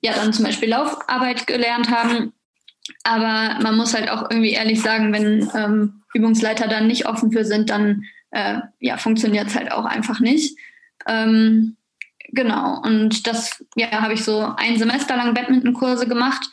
[0.00, 2.32] ja dann zum Beispiel Laufarbeit gelernt haben.
[3.04, 7.44] Aber man muss halt auch irgendwie ehrlich sagen, wenn ähm, Übungsleiter dann nicht offen für
[7.44, 10.56] sind, dann äh, ja, funktioniert es halt auch einfach nicht.
[11.06, 11.76] Ähm,
[12.28, 16.48] genau, und das ja, habe ich so ein Semester lang Badmintonkurse gemacht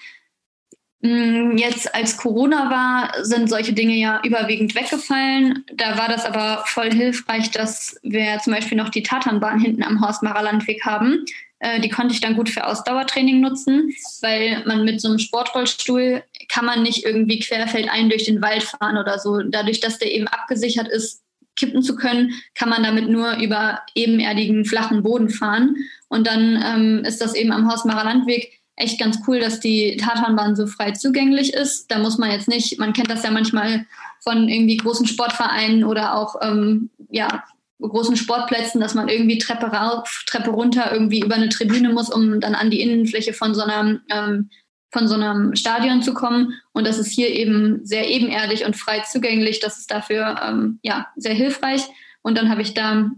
[1.02, 5.64] jetzt als Corona war, sind solche Dinge ja überwiegend weggefallen.
[5.74, 10.02] Da war das aber voll hilfreich, dass wir zum Beispiel noch die Tatanbahn hinten am
[10.02, 11.24] Horstmacher Landweg haben.
[11.60, 16.24] Äh, die konnte ich dann gut für Ausdauertraining nutzen, weil man mit so einem Sportrollstuhl
[16.50, 19.40] kann man nicht irgendwie querfeldein durch den Wald fahren oder so.
[19.42, 21.22] Dadurch, dass der eben abgesichert ist,
[21.56, 25.76] kippen zu können, kann man damit nur über ebenerdigen, flachen Boden fahren.
[26.08, 30.56] Und dann ähm, ist das eben am Hausmacher Landweg echt ganz cool, dass die Tatanbahn
[30.56, 31.92] so frei zugänglich ist.
[31.92, 33.86] Da muss man jetzt nicht, man kennt das ja manchmal
[34.22, 37.44] von irgendwie großen Sportvereinen oder auch ähm, ja,
[37.82, 42.40] großen Sportplätzen, dass man irgendwie Treppe rauf, Treppe runter irgendwie über eine Tribüne muss, um
[42.42, 44.50] dann an die Innenfläche von so einem ähm,
[44.92, 46.54] von so einem Stadion zu kommen.
[46.74, 49.60] Und das ist hier eben sehr ebenerdig und frei zugänglich.
[49.60, 51.84] Das ist dafür ähm, ja sehr hilfreich.
[52.22, 53.12] Und dann habe ich da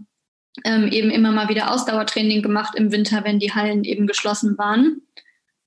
[0.64, 5.00] ähm, eben immer mal wieder Ausdauertraining gemacht im Winter, wenn die Hallen eben geschlossen waren.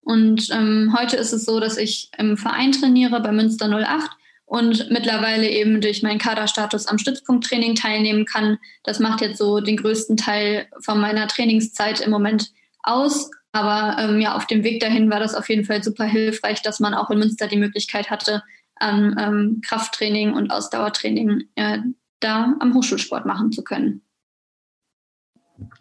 [0.05, 4.11] Und ähm, heute ist es so, dass ich im Verein trainiere bei Münster 08
[4.45, 8.59] und mittlerweile eben durch meinen Kaderstatus am Stützpunkttraining teilnehmen kann.
[8.83, 12.51] Das macht jetzt so den größten Teil von meiner Trainingszeit im Moment
[12.83, 13.31] aus.
[13.51, 16.79] Aber ähm, ja, auf dem Weg dahin war das auf jeden Fall super hilfreich, dass
[16.79, 18.43] man auch in Münster die Möglichkeit hatte,
[18.75, 21.79] an ähm, Krafttraining und Ausdauertraining äh,
[22.19, 24.04] da am Hochschulsport machen zu können.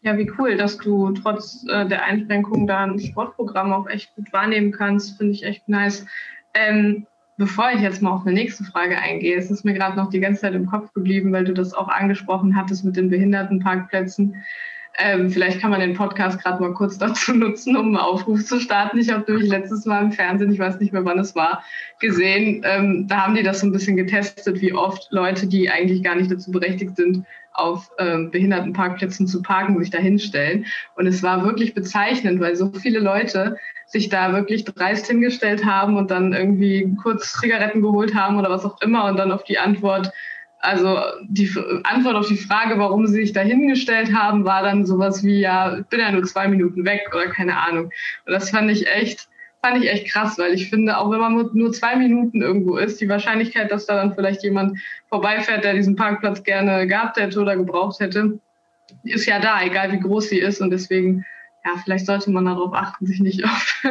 [0.03, 4.33] Ja, wie cool, dass du trotz äh, der Einschränkungen da ein Sportprogramm auch echt gut
[4.33, 5.17] wahrnehmen kannst.
[5.17, 6.07] Finde ich echt nice.
[6.55, 7.07] Ähm,
[7.37, 10.21] bevor ich jetzt mal auf eine nächste Frage eingehe, es ist mir gerade noch die
[10.21, 14.37] ganze Zeit im Kopf geblieben, weil du das auch angesprochen hattest mit den Behindertenparkplätzen.
[14.97, 18.61] Ähm, vielleicht kann man den Podcast gerade mal kurz dazu nutzen, um einen Aufruf zu
[18.61, 18.99] starten.
[18.99, 21.65] Ich habe nämlich letztes Mal im Fernsehen, ich weiß nicht mehr wann es war,
[21.99, 26.05] gesehen, ähm, da haben die das so ein bisschen getestet, wie oft Leute, die eigentlich
[26.05, 27.25] gar nicht dazu berechtigt sind,
[27.55, 30.67] auf ähm, Behindertenparkplätzen zu parken, sich da hinstellen.
[30.97, 35.97] Und es war wirklich bezeichnend, weil so viele Leute sich da wirklich dreist hingestellt haben
[35.97, 39.59] und dann irgendwie kurz Zigaretten geholt haben oder was auch immer und dann auf die
[39.59, 40.11] Antwort,
[40.59, 41.51] Also die
[41.85, 45.77] Antwort auf die Frage, warum sie sich da hingestellt haben, war dann sowas wie, ja,
[45.79, 47.91] ich bin ja nur zwei Minuten weg oder keine Ahnung.
[48.27, 49.29] Und das fand ich echt,
[49.65, 53.01] fand ich echt krass, weil ich finde, auch wenn man nur zwei Minuten irgendwo ist,
[53.01, 57.57] die Wahrscheinlichkeit, dass da dann vielleicht jemand vorbeifährt, der diesen Parkplatz gerne gehabt hätte oder
[57.57, 58.39] gebraucht hätte,
[59.05, 60.61] ist ja da, egal wie groß sie ist.
[60.61, 61.25] Und deswegen,
[61.65, 63.83] ja, vielleicht sollte man darauf achten, sich nicht auf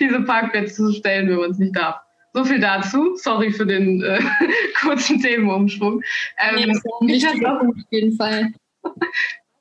[0.00, 2.00] diese Parkplätze zu stellen, wenn man es nicht darf.
[2.34, 3.16] So viel dazu.
[3.16, 4.20] Sorry für den äh,
[4.82, 6.02] kurzen Themenumschwung.
[6.36, 8.52] Ähm, nee, mich hat auch, auf jeden Fall.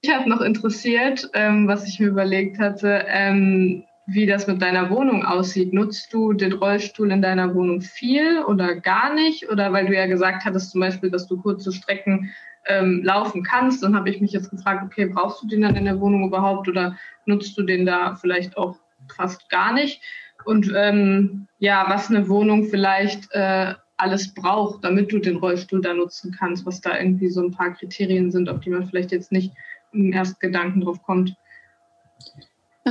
[0.03, 4.89] Ich habe noch interessiert, ähm, was ich mir überlegt hatte, ähm, wie das mit deiner
[4.89, 5.73] Wohnung aussieht.
[5.73, 9.49] Nutzt du den Rollstuhl in deiner Wohnung viel oder gar nicht?
[9.49, 12.31] Oder weil du ja gesagt hattest zum Beispiel, dass du kurze Strecken
[12.65, 15.85] ähm, laufen kannst, dann habe ich mich jetzt gefragt, okay, brauchst du den dann in
[15.85, 18.77] der Wohnung überhaupt oder nutzt du den da vielleicht auch
[19.15, 20.01] fast gar nicht?
[20.45, 25.93] Und ähm, ja, was eine Wohnung vielleicht äh, alles braucht, damit du den Rollstuhl da
[25.93, 29.31] nutzen kannst, was da irgendwie so ein paar Kriterien sind, auf die man vielleicht jetzt
[29.31, 29.53] nicht
[29.93, 31.35] im ersten Gedanken drauf kommt.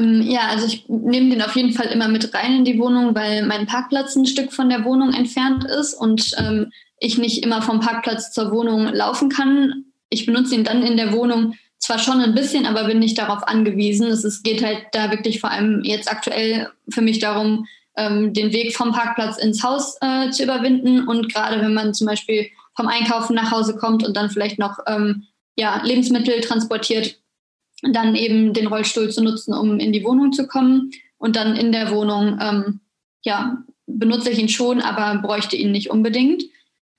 [0.00, 3.14] Ähm, ja, also ich nehme den auf jeden Fall immer mit rein in die Wohnung,
[3.14, 7.62] weil mein Parkplatz ein Stück von der Wohnung entfernt ist und ähm, ich nicht immer
[7.62, 9.84] vom Parkplatz zur Wohnung laufen kann.
[10.10, 13.46] Ich benutze ihn dann in der Wohnung zwar schon ein bisschen, aber bin nicht darauf
[13.46, 14.08] angewiesen.
[14.08, 18.52] Es ist, geht halt da wirklich vor allem jetzt aktuell für mich darum, ähm, den
[18.52, 21.08] Weg vom Parkplatz ins Haus äh, zu überwinden.
[21.08, 24.78] Und gerade wenn man zum Beispiel vom Einkaufen nach Hause kommt und dann vielleicht noch
[24.86, 27.16] ähm, ja, Lebensmittel transportiert,
[27.82, 30.90] dann eben den Rollstuhl zu nutzen, um in die Wohnung zu kommen.
[31.18, 32.80] Und dann in der Wohnung, ähm,
[33.22, 36.44] ja, benutze ich ihn schon, aber bräuchte ihn nicht unbedingt.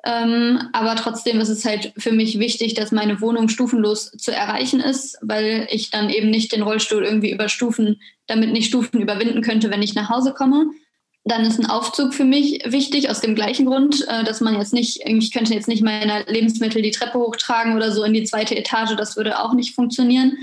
[0.03, 4.79] Ähm, aber trotzdem ist es halt für mich wichtig, dass meine Wohnung stufenlos zu erreichen
[4.79, 9.41] ist, weil ich dann eben nicht den Rollstuhl irgendwie über Stufen, damit nicht Stufen überwinden
[9.41, 10.71] könnte, wenn ich nach Hause komme.
[11.23, 14.73] Dann ist ein Aufzug für mich wichtig, aus dem gleichen Grund, äh, dass man jetzt
[14.73, 18.57] nicht, ich könnte jetzt nicht meine Lebensmittel die Treppe hochtragen oder so in die zweite
[18.57, 20.37] Etage, das würde auch nicht funktionieren.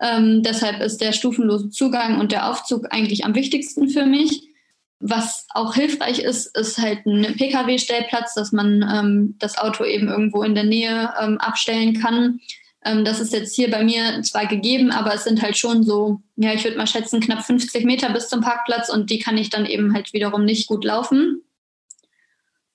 [0.00, 4.48] Ähm, deshalb ist der stufenlose Zugang und der Aufzug eigentlich am wichtigsten für mich.
[5.00, 10.42] Was auch hilfreich ist, ist halt ein Pkw-Stellplatz, dass man ähm, das Auto eben irgendwo
[10.42, 12.40] in der Nähe ähm, abstellen kann.
[12.84, 16.20] Ähm, das ist jetzt hier bei mir zwar gegeben, aber es sind halt schon so,
[16.36, 19.50] ja, ich würde mal schätzen, knapp 50 Meter bis zum Parkplatz und die kann ich
[19.50, 21.42] dann eben halt wiederum nicht gut laufen.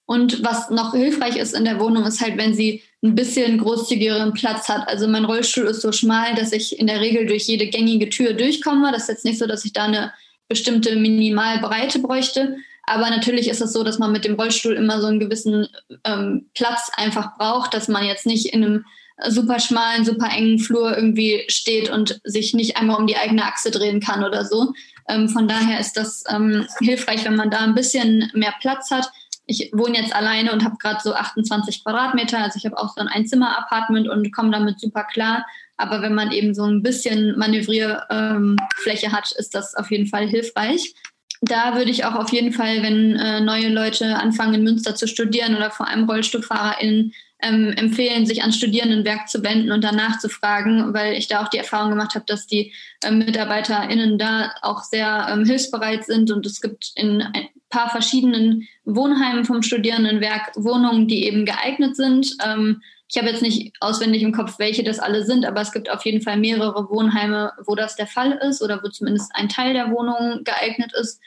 [0.06, 4.34] Und was noch hilfreich ist in der Wohnung, ist halt, wenn sie ein bisschen großzügigeren
[4.34, 4.88] Platz hat.
[4.88, 8.34] Also mein Rollstuhl ist so schmal, dass ich in der Regel durch jede gängige Tür
[8.34, 8.92] durchkomme.
[8.92, 10.12] Das ist jetzt nicht so, dass ich da eine
[10.50, 12.58] bestimmte Minimalbreite bräuchte.
[12.84, 15.68] Aber natürlich ist es so, dass man mit dem Rollstuhl immer so einen gewissen
[16.04, 18.86] ähm, Platz einfach braucht, dass man jetzt nicht in einem
[19.28, 23.72] super schmalen, super engen Flur irgendwie steht und sich nicht einmal um die eigene Achse
[23.72, 24.74] drehen kann oder so.
[25.08, 29.10] Ähm, von daher ist das ähm, hilfreich, wenn man da ein bisschen mehr Platz hat
[29.50, 32.38] ich wohne jetzt alleine und habe gerade so 28 Quadratmeter.
[32.38, 35.46] Also ich habe auch so ein Einzimmer-Apartment und komme damit super klar.
[35.76, 40.28] Aber wenn man eben so ein bisschen Manövrierfläche ähm, hat, ist das auf jeden Fall
[40.28, 40.94] hilfreich.
[41.42, 45.08] Da würde ich auch auf jeden Fall, wenn äh, neue Leute anfangen in Münster zu
[45.08, 50.28] studieren oder vor allem RollstuhlfahrerInnen, ähm, empfehlen, sich an Studierendenwerk zu wenden und danach zu
[50.30, 54.84] fragen, weil ich da auch die Erfahrung gemacht habe, dass die ähm, MitarbeiterInnen da auch
[54.84, 57.24] sehr ähm, hilfsbereit sind und es gibt in
[57.70, 62.36] paar verschiedenen Wohnheimen vom Studierendenwerk Wohnungen, die eben geeignet sind.
[62.44, 65.90] Ähm, ich habe jetzt nicht auswendig im Kopf, welche das alle sind, aber es gibt
[65.90, 69.74] auf jeden Fall mehrere Wohnheime, wo das der Fall ist oder wo zumindest ein Teil
[69.74, 71.20] der Wohnungen geeignet ist.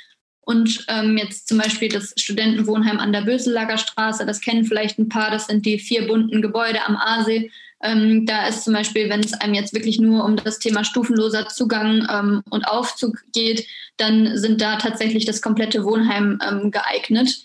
[0.45, 5.09] Und ähm, jetzt zum Beispiel das Studentenwohnheim an der Böselager Straße, das kennen vielleicht ein
[5.09, 7.51] paar, das sind die vier bunten Gebäude am Aasee.
[7.83, 11.49] Ähm, da ist zum Beispiel, wenn es einem jetzt wirklich nur um das Thema stufenloser
[11.49, 13.67] Zugang ähm, und Aufzug geht,
[13.97, 17.45] dann sind da tatsächlich das komplette Wohnheim ähm, geeignet.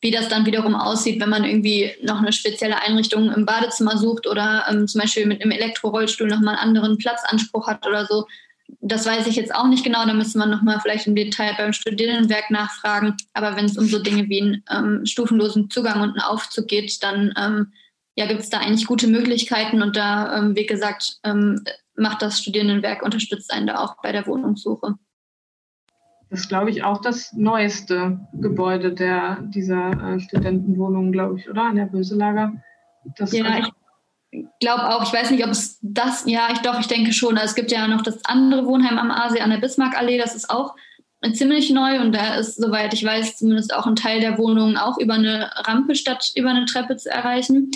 [0.00, 4.28] Wie das dann wiederum aussieht, wenn man irgendwie noch eine spezielle Einrichtung im Badezimmer sucht
[4.28, 8.26] oder ähm, zum Beispiel mit einem Elektrorollstuhl nochmal einen anderen Platzanspruch hat oder so,
[8.80, 11.72] das weiß ich jetzt auch nicht genau, da müsste man nochmal vielleicht im Detail beim
[11.72, 13.16] Studierendenwerk nachfragen.
[13.32, 17.02] Aber wenn es um so Dinge wie einen ähm, stufenlosen Zugang und einen Aufzug geht,
[17.02, 17.72] dann ähm,
[18.14, 22.40] ja, gibt es da eigentlich gute Möglichkeiten und da, ähm, wie gesagt, ähm, macht das
[22.40, 24.94] Studierendenwerk, unterstützt einen da auch bei der Wohnungssuche.
[26.30, 31.64] Das ist, glaube ich, auch das neueste Gebäude der, dieser äh, Studentenwohnungen, glaube ich, oder?
[31.64, 32.54] An der Böselager.
[33.16, 33.58] Das ja,
[34.30, 37.36] ich glaube auch, ich weiß nicht, ob es das, ja, ich doch, ich denke schon.
[37.36, 40.48] Also es gibt ja noch das andere Wohnheim am Aasee an der Bismarckallee, das ist
[40.48, 40.74] auch
[41.34, 44.98] ziemlich neu und da ist, soweit ich weiß, zumindest auch ein Teil der Wohnungen auch
[44.98, 47.70] über eine Rampe statt über eine Treppe zu erreichen.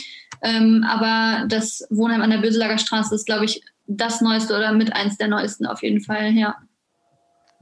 [0.47, 4.95] Ähm, aber das Wohnheim an der Böselager Straße ist, glaube ich, das neueste oder mit
[4.95, 6.55] eins der neuesten auf jeden Fall, ja.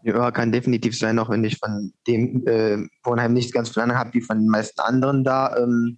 [0.03, 3.97] Ja, kann definitiv sein, auch wenn ich von dem äh, Wohnheim nicht ganz viel Ahnung
[3.97, 5.57] habe wie von den meisten anderen da.
[5.57, 5.97] Ähm,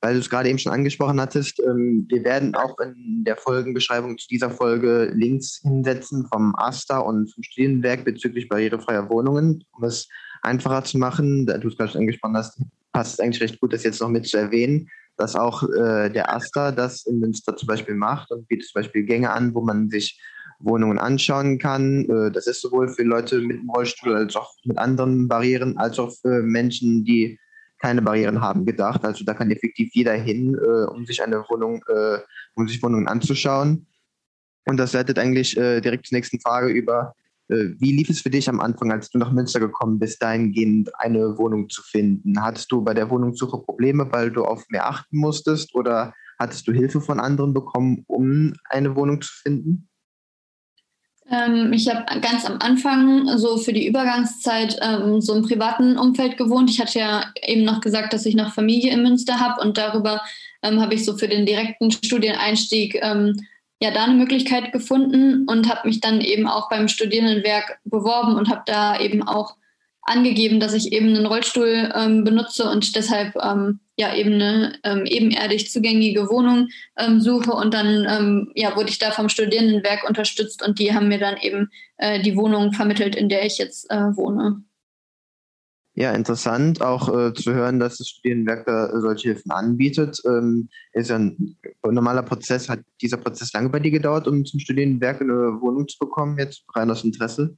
[0.00, 4.18] weil du es gerade eben schon angesprochen hattest, ähm, wir werden auch in der Folgenbeschreibung
[4.18, 10.08] zu dieser Folge Links hinsetzen vom AStA und vom Studienwerk bezüglich barrierefreier Wohnungen, um es
[10.42, 11.46] einfacher zu machen.
[11.46, 12.60] Da du es gerade schon angesprochen hast,
[12.92, 16.34] passt es eigentlich recht gut, das jetzt noch mit zu erwähnen, dass auch äh, der
[16.34, 19.90] AStA das in Münster zum Beispiel macht und bietet zum Beispiel Gänge an, wo man
[19.90, 20.20] sich
[20.58, 22.08] Wohnungen anschauen kann.
[22.08, 25.98] Äh, das ist sowohl für Leute mit dem Rollstuhl als auch mit anderen Barrieren, als
[25.98, 27.38] auch für Menschen, die
[27.80, 29.04] keine Barrieren haben, gedacht.
[29.04, 32.18] Also da kann effektiv jeder hin, äh, um sich eine Wohnung, äh,
[32.54, 33.86] um sich Wohnungen anzuschauen.
[34.64, 37.14] Und das leitet eigentlich äh, direkt zur nächsten Frage über.
[37.48, 40.90] Äh, wie lief es für dich am Anfang, als du nach Münster gekommen bist, dahingehend
[40.98, 42.40] eine Wohnung zu finden?
[42.40, 46.72] Hattest du bei der Wohnungssuche Probleme, weil du auf mehr achten musstest oder hattest du
[46.72, 49.88] Hilfe von anderen bekommen, um eine Wohnung zu finden?
[51.30, 56.36] Ähm, ich habe ganz am Anfang so für die Übergangszeit ähm, so im privaten Umfeld
[56.36, 56.68] gewohnt.
[56.68, 60.20] Ich hatte ja eben noch gesagt, dass ich noch Familie in Münster habe und darüber
[60.62, 63.40] ähm, habe ich so für den direkten Studieneinstieg ähm,
[63.84, 68.48] ja da eine Möglichkeit gefunden und habe mich dann eben auch beim Studierendenwerk beworben und
[68.48, 69.56] habe da eben auch
[70.00, 75.04] angegeben, dass ich eben einen Rollstuhl ähm, benutze und deshalb ähm, ja eben eine ähm,
[75.04, 76.68] ebenerdig zugängliche Wohnung
[76.98, 81.08] ähm, suche und dann ähm, ja wurde ich da vom Studierendenwerk unterstützt und die haben
[81.08, 84.62] mir dann eben äh, die Wohnung vermittelt, in der ich jetzt äh, wohne.
[85.96, 90.20] Ja, interessant auch äh, zu hören, dass das Studierendenwerk da solche Hilfen anbietet.
[90.26, 92.68] Ähm, ist ja ein, normaler Prozess.
[92.68, 96.64] Hat dieser Prozess lange bei dir gedauert, um zum Studierendenwerk eine Wohnung zu bekommen, jetzt
[96.74, 97.56] rein aus Interesse?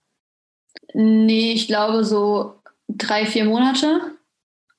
[0.92, 2.56] Nee, ich glaube so
[2.88, 4.00] drei, vier Monate.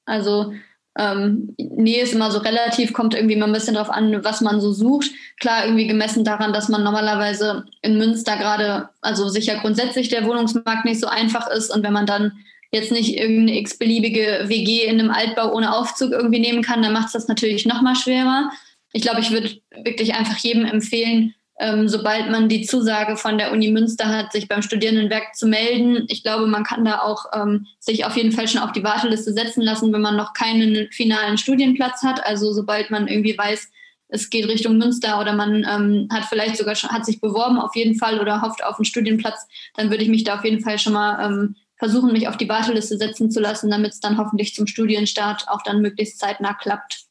[0.05, 0.53] Also
[0.97, 4.61] ähm, nee, ist immer so relativ, kommt irgendwie mal ein bisschen drauf an, was man
[4.61, 5.11] so sucht.
[5.39, 10.85] Klar, irgendwie gemessen daran, dass man normalerweise in Münster gerade, also sicher grundsätzlich der Wohnungsmarkt
[10.85, 12.31] nicht so einfach ist und wenn man dann
[12.71, 17.07] jetzt nicht irgendeine x-beliebige WG in einem Altbau ohne Aufzug irgendwie nehmen kann, dann macht
[17.07, 18.51] es das natürlich noch mal schwerer.
[18.93, 23.51] Ich glaube, ich würde wirklich einfach jedem empfehlen, ähm, sobald man die Zusage von der
[23.51, 26.05] Uni Münster hat, sich beim Studierendenwerk zu melden.
[26.07, 29.33] Ich glaube, man kann da auch ähm, sich auf jeden Fall schon auf die Warteliste
[29.33, 32.23] setzen lassen, wenn man noch keinen finalen Studienplatz hat.
[32.25, 33.69] Also sobald man irgendwie weiß,
[34.09, 37.75] es geht Richtung Münster oder man ähm, hat vielleicht sogar schon, hat sich beworben auf
[37.75, 40.79] jeden Fall oder hofft auf einen Studienplatz, dann würde ich mich da auf jeden Fall
[40.79, 44.53] schon mal ähm, versuchen, mich auf die Warteliste setzen zu lassen, damit es dann hoffentlich
[44.53, 47.05] zum Studienstart auch dann möglichst zeitnah klappt.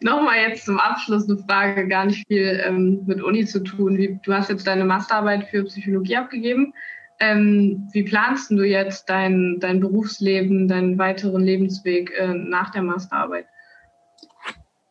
[0.00, 3.96] Nochmal jetzt zum Abschluss eine Frage, gar nicht viel ähm, mit Uni zu tun.
[3.96, 6.74] Wie, du hast jetzt deine Masterarbeit für Psychologie abgegeben.
[7.18, 13.46] Ähm, wie planst du jetzt dein, dein Berufsleben, deinen weiteren Lebensweg äh, nach der Masterarbeit?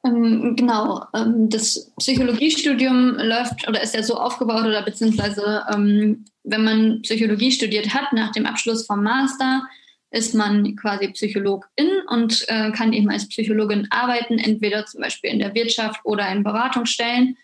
[0.04, 6.64] Ähm, genau, ähm, das Psychologiestudium läuft oder ist ja so aufgebaut oder beziehungsweise ähm, wenn
[6.64, 9.68] man Psychologie studiert hat nach dem Abschluss vom Master,
[10.12, 15.40] ist man quasi Psychologin und äh, kann eben als Psychologin arbeiten, entweder zum Beispiel in
[15.40, 17.38] der Wirtschaft oder in Beratungsstellen.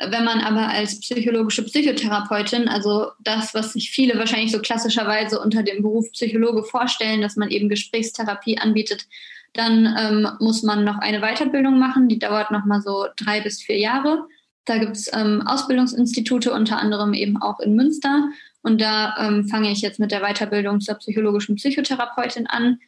[0.00, 5.62] Wenn man aber als psychologische Psychotherapeutin, also das, was sich viele wahrscheinlich so klassischerweise unter
[5.62, 9.06] dem Beruf Psychologe vorstellen, dass man eben Gesprächstherapie anbietet,
[9.54, 13.78] dann ähm, muss man noch eine Weiterbildung machen, die dauert nochmal so drei bis vier
[13.78, 14.26] Jahre.
[14.66, 18.28] Da gibt es ähm, Ausbildungsinstitute, unter anderem eben auch in Münster.
[18.68, 22.80] Und da ähm, fange ich jetzt mit der Weiterbildung zur psychologischen Psychotherapeutin an.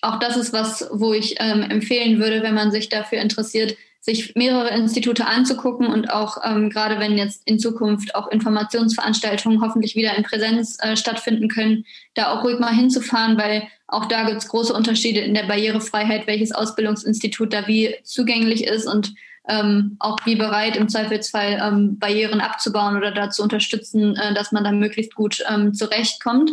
[0.00, 4.34] Auch das ist was, wo ich ähm, empfehlen würde, wenn man sich dafür interessiert, sich
[4.34, 10.16] mehrere Institute anzugucken und auch ähm, gerade wenn jetzt in Zukunft auch Informationsveranstaltungen hoffentlich wieder
[10.16, 14.48] in Präsenz äh, stattfinden können, da auch ruhig mal hinzufahren, weil auch da gibt es
[14.48, 19.14] große Unterschiede in der Barrierefreiheit, welches Ausbildungsinstitut da wie zugänglich ist und
[19.48, 24.64] ähm, auch wie bereit, im Zweifelsfall ähm, Barrieren abzubauen oder dazu unterstützen, äh, dass man
[24.64, 26.52] da möglichst gut ähm, zurechtkommt.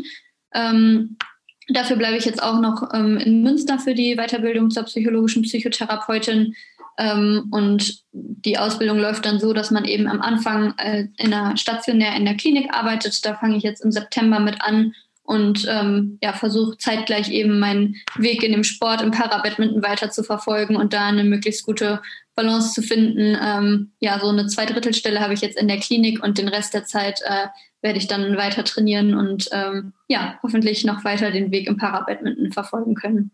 [0.53, 1.17] Ähm,
[1.67, 6.55] dafür bleibe ich jetzt auch noch ähm, in Münster für die Weiterbildung zur psychologischen Psychotherapeutin.
[6.97, 11.55] Ähm, und die Ausbildung läuft dann so, dass man eben am Anfang äh, in einer
[11.57, 13.23] stationär in der Klinik arbeitet.
[13.25, 14.93] Da fange ich jetzt im September mit an
[15.29, 20.23] und ähm, ja, versuche zeitgleich eben meinen Weg in dem Sport im Parabadminton weiter zu
[20.23, 22.01] verfolgen und da eine möglichst gute
[22.33, 23.37] Balance zu finden.
[23.39, 26.85] Ähm, ja, so eine Zweidrittelstelle habe ich jetzt in der Klinik und den Rest der
[26.85, 27.45] Zeit äh,
[27.83, 32.51] werde ich dann weiter trainieren und ähm, ja, hoffentlich noch weiter den Weg im Parabadminton
[32.51, 33.29] verfolgen können.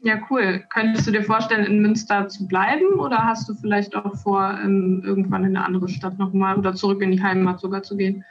[0.00, 0.64] Ja, cool.
[0.68, 5.02] Könntest du dir vorstellen, in Münster zu bleiben oder hast du vielleicht auch vor, ähm,
[5.02, 8.22] irgendwann in eine andere Stadt nochmal oder zurück in die Heimat sogar zu gehen?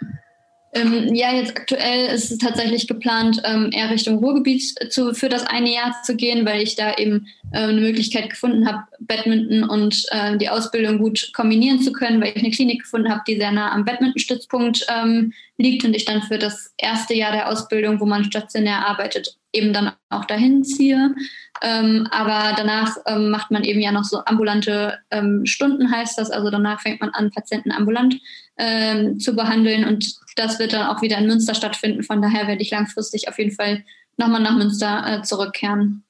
[0.73, 5.45] Ähm, ja, jetzt aktuell ist es tatsächlich geplant, ähm, eher Richtung Ruhrgebiet zu, für das
[5.47, 10.05] eine Jahr zu gehen, weil ich da eben äh, eine Möglichkeit gefunden habe, Badminton und
[10.11, 13.51] äh, die Ausbildung gut kombinieren zu können, weil ich eine Klinik gefunden habe, die sehr
[13.51, 18.05] nah am Badmintonstützpunkt ähm, liegt und ich dann für das erste Jahr der Ausbildung, wo
[18.05, 21.15] man stationär arbeitet, eben dann auch dahin ziehe.
[21.61, 26.31] Ähm, aber danach ähm, macht man eben ja noch so ambulante ähm, Stunden, heißt das.
[26.31, 28.19] Also danach fängt man an, Patienten ambulant
[28.57, 32.03] ähm, zu behandeln und das wird dann auch wieder in Münster stattfinden.
[32.03, 33.83] Von daher werde ich langfristig auf jeden Fall
[34.17, 36.03] nochmal nach Münster äh, zurückkehren.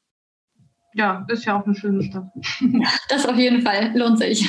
[0.93, 2.25] Ja, ist ja auch eine schöne Stadt.
[3.09, 4.47] das auf jeden Fall, lohnt sich.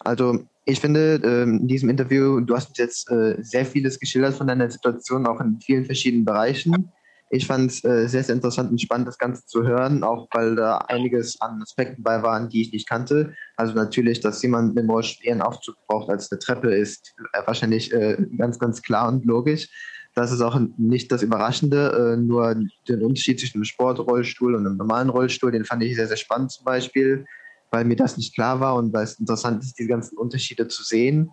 [0.00, 4.34] Also ich finde, ähm, in diesem Interview, du hast uns jetzt äh, sehr vieles geschildert
[4.34, 6.92] von deiner Situation, auch in vielen verschiedenen Bereichen.
[7.30, 10.56] Ich fand es äh, sehr, sehr interessant und spannend, das Ganze zu hören, auch weil
[10.56, 13.34] da einiges an Aspekten bei waren, die ich nicht kannte.
[13.56, 17.42] Also natürlich, dass jemand mit dem Rollstuhl einen Aufzug braucht als eine Treppe, ist äh,
[17.44, 19.68] wahrscheinlich äh, ganz, ganz klar und logisch.
[20.14, 22.56] Das ist auch nicht das Überraschende, äh, nur
[22.88, 26.50] den Unterschied zwischen einem Sportrollstuhl und einem normalen Rollstuhl, den fand ich sehr, sehr spannend
[26.50, 27.26] zum Beispiel,
[27.70, 30.82] weil mir das nicht klar war und weil es interessant ist, diese ganzen Unterschiede zu
[30.82, 31.30] sehen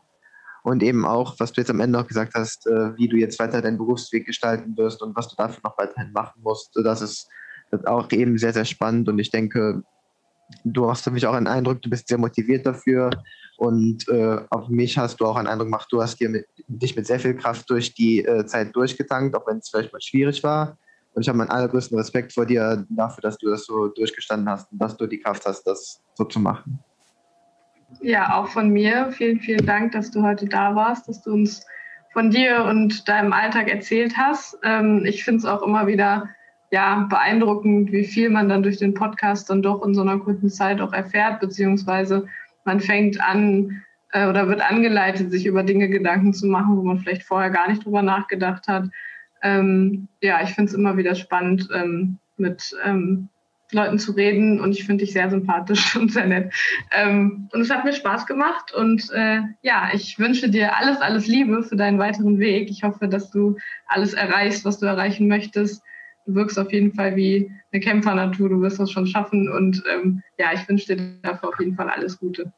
[0.66, 3.38] und eben auch, was du jetzt am Ende noch gesagt hast, äh, wie du jetzt
[3.38, 6.72] weiter deinen Berufsweg gestalten wirst und was du dafür noch weiterhin machen musst.
[6.84, 7.30] Das ist,
[7.86, 9.84] auch eben sehr, sehr spannend und ich denke,
[10.63, 13.09] du hast für mich auch einen Eindruck, du bist sehr motiviert dafür
[13.57, 16.95] und äh, auf mich hast du auch einen Eindruck gemacht, du hast dir mit, dich
[16.95, 20.43] mit sehr viel Kraft durch die äh, Zeit durchgetankt, auch wenn es vielleicht mal schwierig
[20.43, 20.78] war.
[21.13, 24.72] Und ich habe meinen allergrößten Respekt vor dir dafür, dass du das so durchgestanden hast
[24.72, 26.80] und dass du die Kraft hast, das so zu machen.
[28.01, 29.11] Ja, auch von mir.
[29.11, 31.65] Vielen, vielen Dank, dass du heute da warst, dass du uns
[32.13, 34.57] von dir und deinem Alltag erzählt hast.
[34.63, 36.29] Ähm, ich finde es auch immer wieder
[36.71, 40.49] ja, beeindruckend, wie viel man dann durch den Podcast dann doch in so einer kurzen
[40.49, 42.27] Zeit auch erfährt, beziehungsweise
[42.63, 46.99] man fängt an äh, oder wird angeleitet, sich über Dinge Gedanken zu machen, wo man
[46.99, 48.86] vielleicht vorher gar nicht drüber nachgedacht hat.
[49.41, 52.75] Ähm, ja, ich finde es immer wieder spannend, ähm, mit
[53.72, 56.53] Leuten zu reden und ich finde dich sehr sympathisch und sehr nett.
[56.91, 61.28] Ähm, und es hat mir Spaß gemacht und äh, ja, ich wünsche dir alles, alles
[61.28, 62.70] Liebe für deinen weiteren Weg.
[62.70, 63.57] Ich hoffe, dass du
[63.88, 65.82] alles erreichst, was du erreichen möchtest.
[66.26, 70.24] Du wirkst auf jeden Fall wie eine Kämpfernatur, du wirst das schon schaffen und ähm,
[70.39, 72.51] ja, ich wünsche dir dafür auf jeden Fall alles Gute.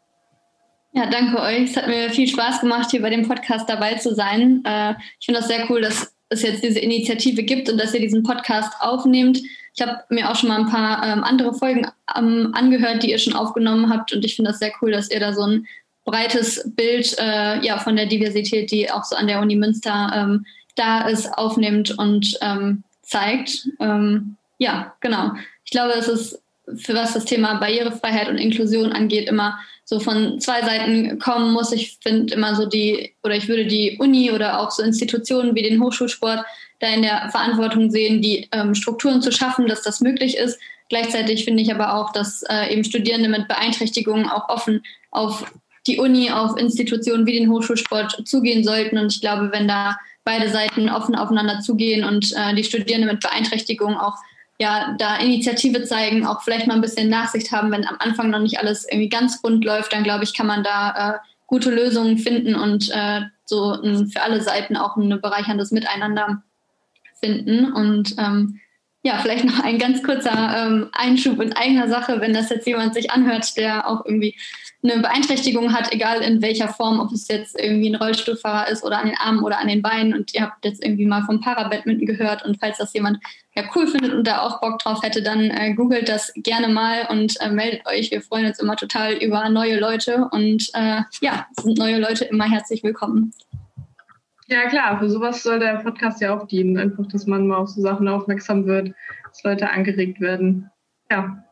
[0.93, 1.63] Ja, danke euch.
[1.65, 4.63] Es hat mir viel Spaß gemacht, hier bei dem Podcast dabei zu sein.
[4.65, 7.99] Äh, ich finde das sehr cool, dass es jetzt diese Initiative gibt und dass ihr
[7.99, 9.39] diesen Podcast aufnehmt.
[9.77, 13.19] Ich habe mir auch schon mal ein paar ähm, andere Folgen ähm, angehört, die ihr
[13.19, 14.11] schon aufgenommen habt.
[14.11, 15.67] Und ich finde das sehr cool, dass ihr da so ein
[16.03, 20.45] breites Bild äh, ja, von der Diversität, die auch so an der Uni Münster ähm,
[20.75, 23.67] da ist, aufnimmt und ähm, zeigt.
[23.79, 25.33] Ähm, ja, genau.
[25.63, 26.41] Ich glaube, es ist,
[26.77, 31.71] für was das Thema Barrierefreiheit und Inklusion angeht, immer so von zwei Seiten kommen muss.
[31.71, 35.61] Ich finde immer so die, oder ich würde die Uni oder auch so Institutionen wie
[35.61, 36.43] den Hochschulsport
[36.79, 40.59] da in der Verantwortung sehen, die ähm, Strukturen zu schaffen, dass das möglich ist.
[40.89, 45.51] Gleichzeitig finde ich aber auch, dass äh, eben Studierende mit Beeinträchtigungen auch offen auf
[45.85, 48.97] die Uni, auf Institutionen wie den Hochschulsport zugehen sollten.
[48.97, 53.21] Und ich glaube, wenn da beide Seiten offen aufeinander zugehen und äh, die Studierenden mit
[53.21, 54.15] Beeinträchtigungen auch
[54.59, 58.39] ja, da Initiative zeigen, auch vielleicht mal ein bisschen Nachsicht haben, wenn am Anfang noch
[58.39, 62.17] nicht alles irgendwie ganz rund läuft, dann glaube ich, kann man da äh, gute Lösungen
[62.17, 63.77] finden und äh, so
[64.11, 66.43] für alle Seiten auch ein bereicherndes Miteinander
[67.19, 67.71] finden.
[67.71, 68.59] Und ähm,
[69.03, 72.93] ja, vielleicht noch ein ganz kurzer ähm, Einschub in eigener Sache, wenn das jetzt jemand
[72.93, 74.35] sich anhört, der auch irgendwie
[74.83, 78.99] eine Beeinträchtigung hat, egal in welcher Form, ob es jetzt irgendwie ein Rollstuhlfahrer ist oder
[78.99, 82.05] an den Armen oder an den Beinen und ihr habt jetzt irgendwie mal vom Parabadminton
[82.05, 83.19] gehört und falls das jemand
[83.55, 87.07] ja cool findet und da auch Bock drauf hätte, dann äh, googelt das gerne mal
[87.09, 88.11] und äh, meldet euch.
[88.11, 92.49] Wir freuen uns immer total über neue Leute und äh, ja, sind neue Leute immer
[92.49, 93.33] herzlich willkommen.
[94.49, 96.77] Ja, klar, für sowas soll der Podcast ja auch dienen.
[96.77, 98.93] Einfach, dass man mal auf so Sachen aufmerksam wird,
[99.27, 100.69] dass Leute angeregt werden.
[101.11, 101.43] Ja.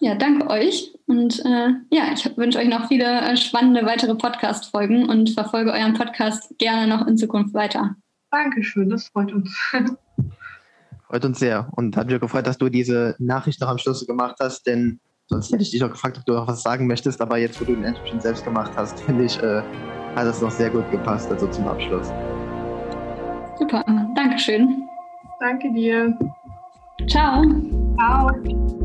[0.00, 0.92] Ja, danke euch.
[1.06, 5.94] Und äh, ja, ich wünsche euch noch viele äh, spannende weitere Podcast-Folgen und verfolge euren
[5.94, 7.96] Podcast gerne noch in Zukunft weiter.
[8.30, 9.56] Dankeschön, das freut uns.
[11.06, 11.68] freut uns sehr.
[11.76, 15.52] Und hat mich gefreut, dass du diese Nachricht noch am Schluss gemacht hast, denn sonst
[15.52, 17.20] hätte ich dich auch gefragt, ob du noch was sagen möchtest.
[17.20, 19.62] Aber jetzt, wo du den Endspiel selbst gemacht hast, finde ich, äh,
[20.14, 22.12] hat es noch sehr gut gepasst, also zum Abschluss.
[23.58, 23.84] Super,
[24.14, 24.88] Dankeschön.
[25.40, 26.16] Danke dir.
[27.08, 27.44] Ciao.
[27.96, 28.83] Ciao.